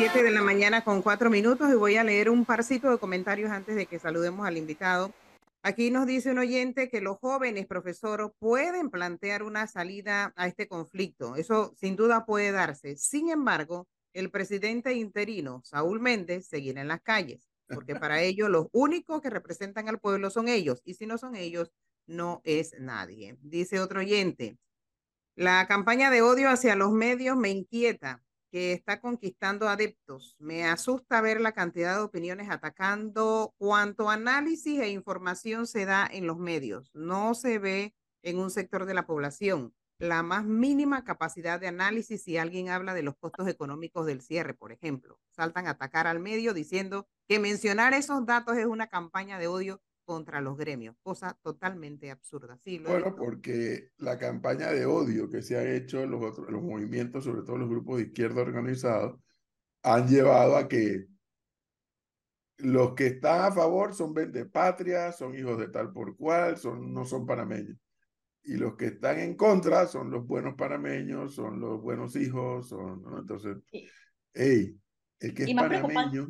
Siete 0.01 0.23
de 0.23 0.31
la 0.31 0.41
mañana 0.41 0.83
con 0.83 1.03
cuatro 1.03 1.29
minutos 1.29 1.69
y 1.69 1.75
voy 1.75 1.95
a 1.95 2.03
leer 2.03 2.31
un 2.31 2.43
parcito 2.43 2.89
de 2.89 2.97
comentarios 2.97 3.51
antes 3.51 3.75
de 3.75 3.85
que 3.85 3.99
saludemos 3.99 4.47
al 4.47 4.57
invitado. 4.57 5.13
Aquí 5.61 5.91
nos 5.91 6.07
dice 6.07 6.31
un 6.31 6.39
oyente 6.39 6.89
que 6.89 7.01
los 7.01 7.19
jóvenes, 7.19 7.67
profesor, 7.67 8.33
pueden 8.39 8.89
plantear 8.89 9.43
una 9.43 9.67
salida 9.67 10.33
a 10.35 10.47
este 10.47 10.67
conflicto. 10.67 11.35
Eso 11.35 11.75
sin 11.77 11.95
duda 11.95 12.25
puede 12.25 12.51
darse. 12.51 12.95
Sin 12.97 13.29
embargo, 13.29 13.87
el 14.13 14.31
presidente 14.31 14.91
interino, 14.95 15.61
Saúl 15.63 15.99
Méndez, 15.99 16.47
seguirá 16.47 16.81
en 16.81 16.87
las 16.87 17.01
calles, 17.01 17.47
porque 17.67 17.95
para 17.95 18.21
ellos 18.23 18.49
los 18.49 18.69
únicos 18.71 19.21
que 19.21 19.29
representan 19.29 19.87
al 19.87 19.99
pueblo 19.99 20.31
son 20.31 20.47
ellos, 20.47 20.81
y 20.83 20.95
si 20.95 21.05
no 21.05 21.19
son 21.19 21.35
ellos, 21.35 21.71
no 22.07 22.41
es 22.43 22.73
nadie. 22.79 23.37
Dice 23.43 23.79
otro 23.79 23.99
oyente, 23.99 24.57
la 25.35 25.67
campaña 25.67 26.09
de 26.09 26.23
odio 26.23 26.49
hacia 26.49 26.75
los 26.75 26.91
medios 26.91 27.37
me 27.37 27.49
inquieta, 27.49 28.23
que 28.51 28.73
está 28.73 28.99
conquistando 28.99 29.69
adeptos. 29.69 30.35
Me 30.37 30.65
asusta 30.65 31.21
ver 31.21 31.39
la 31.39 31.53
cantidad 31.53 31.95
de 31.95 32.03
opiniones 32.03 32.49
atacando 32.49 33.53
cuanto 33.57 34.09
análisis 34.09 34.79
e 34.81 34.89
información 34.89 35.65
se 35.65 35.85
da 35.85 36.07
en 36.11 36.27
los 36.27 36.37
medios. 36.37 36.91
No 36.93 37.33
se 37.33 37.59
ve 37.59 37.95
en 38.21 38.37
un 38.37 38.51
sector 38.51 38.85
de 38.85 38.93
la 38.93 39.07
población 39.07 39.73
la 40.01 40.23
más 40.23 40.43
mínima 40.43 41.03
capacidad 41.03 41.59
de 41.59 41.67
análisis 41.67 42.23
si 42.23 42.37
alguien 42.37 42.69
habla 42.69 42.95
de 42.95 43.03
los 43.03 43.15
costos 43.17 43.47
económicos 43.47 44.07
del 44.07 44.21
cierre, 44.21 44.55
por 44.55 44.71
ejemplo. 44.71 45.19
Saltan 45.29 45.67
a 45.67 45.71
atacar 45.71 46.07
al 46.07 46.19
medio 46.19 46.55
diciendo 46.55 47.07
que 47.27 47.39
mencionar 47.39 47.93
esos 47.93 48.25
datos 48.25 48.57
es 48.57 48.65
una 48.65 48.87
campaña 48.87 49.37
de 49.37 49.47
odio 49.47 49.79
contra 50.03 50.41
los 50.41 50.57
gremios, 50.57 50.95
cosa 51.01 51.37
totalmente 51.41 52.11
absurda. 52.11 52.57
Sí, 52.57 52.79
bueno, 52.79 53.15
porque 53.15 53.89
la 53.97 54.17
campaña 54.17 54.71
de 54.71 54.85
odio 54.85 55.29
que 55.29 55.41
se 55.41 55.57
ha 55.57 55.63
hecho 55.63 56.01
en 56.01 56.11
los, 56.11 56.23
otros, 56.23 56.49
los 56.49 56.61
movimientos, 56.61 57.23
sobre 57.23 57.43
todo 57.43 57.57
los 57.57 57.69
grupos 57.69 57.97
de 57.97 58.03
izquierda 58.03 58.41
organizados, 58.41 59.19
han 59.83 60.07
llevado 60.07 60.57
a 60.57 60.67
que 60.67 61.07
los 62.57 62.93
que 62.93 63.07
están 63.07 63.45
a 63.45 63.51
favor 63.51 63.93
son 63.93 64.13
patria, 64.51 65.11
son 65.11 65.35
hijos 65.35 65.57
de 65.57 65.69
tal 65.69 65.91
por 65.91 66.15
cual, 66.15 66.57
son, 66.57 66.93
no 66.93 67.05
son 67.05 67.25
panameños 67.25 67.77
y 68.43 68.55
los 68.55 68.75
que 68.75 68.87
están 68.87 69.19
en 69.19 69.35
contra 69.35 69.87
son 69.87 70.09
los 70.09 70.25
buenos 70.25 70.55
panameños, 70.55 71.35
son 71.35 71.59
los 71.59 71.81
buenos 71.81 72.15
hijos, 72.15 72.69
son, 72.69 73.01
¿no? 73.03 73.19
Entonces, 73.19 73.57
hey, 74.33 74.75
El 75.19 75.33
que 75.33 75.43
es 75.43 75.53
panameño, 75.53 76.29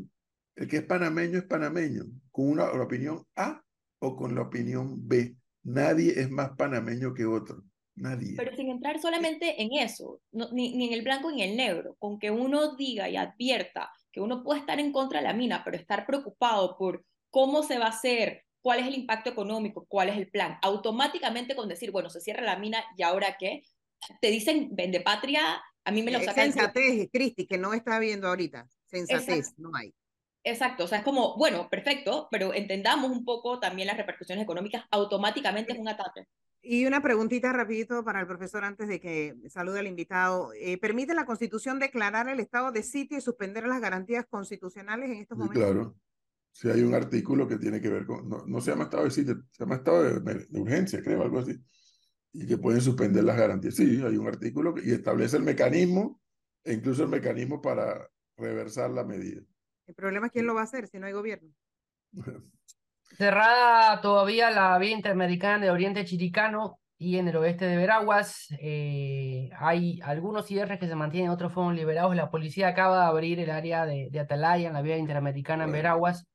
el 0.56 0.68
que 0.68 0.78
es 0.78 0.84
panameño 0.84 1.40
es 1.40 1.46
panameño, 1.46 2.04
con 2.32 2.50
una 2.50 2.66
la 2.68 2.84
opinión 2.84 3.26
A 3.36 3.64
o 4.00 4.16
con 4.16 4.36
la 4.36 4.42
opinión 4.42 5.08
B. 5.08 5.36
Nadie 5.64 6.20
es 6.20 6.30
más 6.30 6.52
panameño 6.58 7.14
que 7.14 7.26
otro. 7.26 7.64
Nadie. 7.96 8.36
Pero 8.38 8.56
sin 8.56 8.70
entrar 8.70 9.00
solamente 9.00 9.62
en 9.62 9.74
eso, 9.74 10.22
no- 10.32 10.50
ni, 10.52 10.76
ni 10.76 10.88
en 10.88 10.94
el 10.94 11.02
blanco 11.04 11.30
ni 11.30 11.44
en 11.44 11.52
el 11.52 11.58
negro, 11.58 11.96
con 12.00 12.18
que 12.20 12.32
uno 12.32 12.76
diga 12.76 13.10
y 13.10 13.18
advierta 13.18 13.92
que 14.12 14.22
uno 14.22 14.44
puede 14.44 14.62
estar 14.62 14.80
en 14.80 14.92
contra 14.92 15.20
de 15.20 15.28
la 15.28 15.34
mina, 15.34 15.62
pero 15.64 15.78
estar 15.78 16.06
preocupado 16.06 16.78
por 16.78 17.06
cómo 17.30 17.64
se 17.64 17.78
va 17.80 17.86
a 17.86 17.90
hacer, 17.90 18.44
cuál 18.62 18.80
es 18.80 18.88
el 18.88 18.96
impacto 18.96 19.30
económico, 19.30 19.86
cuál 19.88 20.10
es 20.10 20.18
el 20.18 20.30
plan, 20.30 20.58
automáticamente 20.62 21.56
con 21.56 21.70
decir, 21.70 21.92
bueno, 21.92 22.10
se 22.10 22.22
cierra 22.22 22.42
la 22.42 22.58
mina 22.58 22.84
y 22.98 23.04
ahora 23.04 23.36
qué, 23.40 23.62
te 24.20 24.30
dicen 24.30 24.70
vende 24.72 25.02
patria, 25.02 25.62
a 25.84 25.92
mí 25.92 26.02
me 26.02 26.12
lo 26.12 26.20
sacan. 26.20 26.52
sensatez, 26.52 27.10
Cristi, 27.12 27.46
que 27.46 27.58
no 27.58 27.74
está 27.74 28.00
viendo 28.00 28.28
ahorita. 28.28 28.68
Sensatez, 28.86 29.30
Exacto. 29.30 29.62
no 29.62 29.72
hay. 29.76 29.94
Exacto, 30.44 30.86
o 30.86 30.88
sea, 30.88 31.00
es 31.00 31.04
como, 31.04 31.38
bueno, 31.38 31.70
perfecto, 31.70 32.28
pero 32.32 32.54
entendamos 32.54 33.12
un 33.12 33.24
poco 33.24 33.60
también 33.60 33.88
las 33.88 33.98
repercusiones 33.98 34.44
económicas, 34.44 34.86
automáticamente 34.90 35.74
es 35.74 35.80
un 35.80 35.88
ataque. 35.88 36.26
Y 36.64 36.86
una 36.86 37.02
preguntita 37.02 37.52
rapidito 37.54 38.04
para 38.04 38.20
el 38.20 38.28
profesor 38.28 38.64
antes 38.64 38.88
de 38.88 39.00
que 39.00 39.36
salude 39.50 39.80
al 39.80 39.88
invitado. 39.88 40.52
Eh, 40.54 40.78
¿Permite 40.78 41.14
la 41.16 41.26
Constitución 41.26 41.80
declarar 41.80 42.28
el 42.30 42.40
estado 42.40 42.72
de 42.72 42.84
sitio 42.84 43.18
y 43.18 43.22
suspender 43.22 43.66
las 43.68 43.82
garantías 43.82 44.26
constitucionales 44.30 45.10
en 45.10 45.18
estos 45.18 45.38
Sí, 45.38 45.42
momentos? 45.44 45.64
claro. 45.64 45.96
Si 46.54 46.70
hay 46.70 46.82
un 46.82 46.94
artículo 46.94 47.48
que 47.48 47.58
tiene 47.58 47.80
que 47.80 47.90
ver 47.90 48.06
con, 48.06 48.28
no, 48.28 48.44
no 48.46 48.62
se 48.62 48.72
llama 48.72 48.84
estado 48.86 49.06
de 49.06 49.12
sitio, 49.12 49.42
se 49.52 49.64
llama 49.64 49.76
estado 49.76 50.04
de, 50.20 50.46
de 50.50 50.60
urgencia, 50.60 51.02
creo, 51.02 51.22
algo 51.24 51.40
así. 51.40 51.56
Y 52.34 52.46
que 52.46 52.58
pueden 52.58 52.82
suspender 52.82 53.24
las 53.24 53.38
garantías. 53.38 53.76
Sí, 53.76 54.02
hay 54.06 54.18
un 54.18 54.28
artículo 54.28 54.74
que- 54.74 54.84
y 54.88 54.92
establece 54.92 55.38
el 55.38 55.44
mecanismo, 55.44 56.22
e 56.64 56.74
incluso 56.74 57.04
el 57.04 57.10
mecanismo 57.10 57.62
para 57.62 58.08
reversar 58.38 58.92
la 58.92 59.04
medida. 59.04 59.42
El 59.92 59.96
problema 59.96 60.28
es 60.28 60.32
quién 60.32 60.46
lo 60.46 60.56
va 60.56 60.62
a 60.62 60.64
hacer 60.64 60.88
si 60.88 61.00
no 61.00 61.06
hay 61.06 61.12
gobierno. 61.12 61.50
Cerrada 63.18 64.00
todavía 64.00 64.50
la 64.52 64.78
vía 64.80 64.92
interamericana 64.92 65.60
de 65.60 65.70
Oriente 65.70 66.06
Chiricano 66.06 66.80
y 66.98 67.18
en 67.18 67.28
el 67.28 67.36
oeste 67.36 67.66
de 67.66 67.76
Veraguas. 67.76 68.48
eh, 68.62 69.50
hay 69.60 70.00
algunos 70.02 70.46
cierres 70.46 70.80
que 70.80 70.88
se 70.88 70.96
mantienen, 70.96 71.30
otros 71.30 71.52
fueron 71.52 71.76
liberados. 71.76 72.16
La 72.16 72.32
policía 72.32 72.70
acaba 72.70 73.02
de 73.02 73.06
abrir 73.08 73.40
el 73.42 73.50
área 73.52 73.86
de, 73.86 74.08
de 74.10 74.20
Atalaya 74.22 74.70
en 74.70 74.74
la 74.74 74.82
vía 74.82 74.98
interamericana 74.98 75.66
en. 75.66 75.74
Veraguas. 75.74 76.26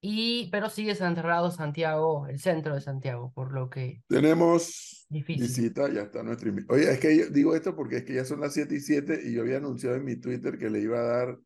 Y, 0.00 0.48
pero 0.52 0.70
sigue 0.70 0.94
cerrado 0.94 1.50
Santiago, 1.50 2.28
el 2.28 2.38
centro 2.38 2.74
de 2.74 2.80
Santiago, 2.80 3.32
por 3.34 3.52
lo 3.52 3.68
que 3.68 4.02
Tenemos 4.08 5.04
Difícil. 5.10 5.42
visita, 5.42 5.92
ya 5.92 6.02
está 6.02 6.22
nuestro 6.22 6.48
invitado. 6.48 6.78
Oye, 6.78 6.92
es 6.92 7.00
que 7.00 7.18
yo 7.18 7.28
digo 7.28 7.56
esto 7.56 7.74
porque 7.74 7.96
es 7.96 8.04
que 8.04 8.14
ya 8.14 8.24
son 8.24 8.40
las 8.40 8.54
7 8.54 8.72
y 8.76 8.80
7 8.80 9.20
y 9.24 9.34
yo 9.34 9.42
había 9.42 9.56
anunciado 9.56 9.96
en 9.96 10.04
mi 10.04 10.14
Twitter 10.14 10.56
que 10.56 10.70
le 10.70 10.80
iba 10.80 11.00
a 11.00 11.02
dar 11.02 11.38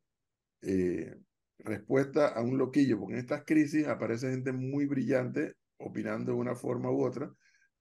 eh, 0.62 1.16
respuesta 1.58 2.28
a 2.28 2.42
un 2.42 2.58
loquillo, 2.58 2.98
porque 2.98 3.14
en 3.14 3.20
estas 3.20 3.44
crisis 3.44 3.86
aparece 3.86 4.30
gente 4.30 4.52
muy 4.52 4.86
brillante 4.86 5.54
opinando 5.78 6.32
de 6.32 6.38
una 6.38 6.54
forma 6.54 6.90
u 6.90 7.04
otra, 7.04 7.32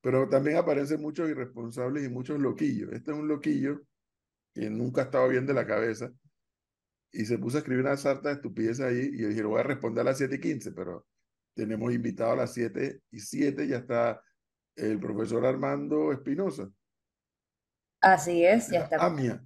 pero 0.01 0.27
también 0.27 0.57
aparecen 0.57 1.01
muchos 1.01 1.29
irresponsables 1.29 2.03
y 2.03 2.09
muchos 2.09 2.39
loquillos. 2.39 2.91
Este 2.93 3.11
es 3.11 3.17
un 3.17 3.27
loquillo 3.27 3.81
que 4.53 4.69
nunca 4.69 5.01
ha 5.01 5.05
estado 5.05 5.27
bien 5.29 5.45
de 5.45 5.53
la 5.53 5.65
cabeza 5.65 6.11
y 7.11 7.25
se 7.25 7.37
puso 7.37 7.57
a 7.57 7.59
escribir 7.59 7.85
una 7.85 7.97
sarta 7.97 8.29
de 8.29 8.35
estupideces 8.35 8.85
ahí 8.85 9.11
y 9.13 9.21
yo 9.21 9.29
dije, 9.29 9.43
voy 9.43 9.59
a 9.59 9.63
responder 9.63 10.01
a 10.01 10.05
las 10.05 10.17
7 10.17 10.35
y 10.35 10.39
15, 10.39 10.71
pero 10.71 11.05
tenemos 11.55 11.93
invitado 11.93 12.33
a 12.33 12.37
las 12.37 12.53
7 12.53 13.01
y 13.11 13.19
7, 13.19 13.67
ya 13.67 13.77
está 13.77 14.21
el 14.75 14.99
profesor 14.99 15.45
Armando 15.45 16.11
Espinosa, 16.11 16.69
Así 18.03 18.45
es, 18.45 18.69
ya 18.69 18.81
está. 18.81 18.97
AMIA. 18.97 19.41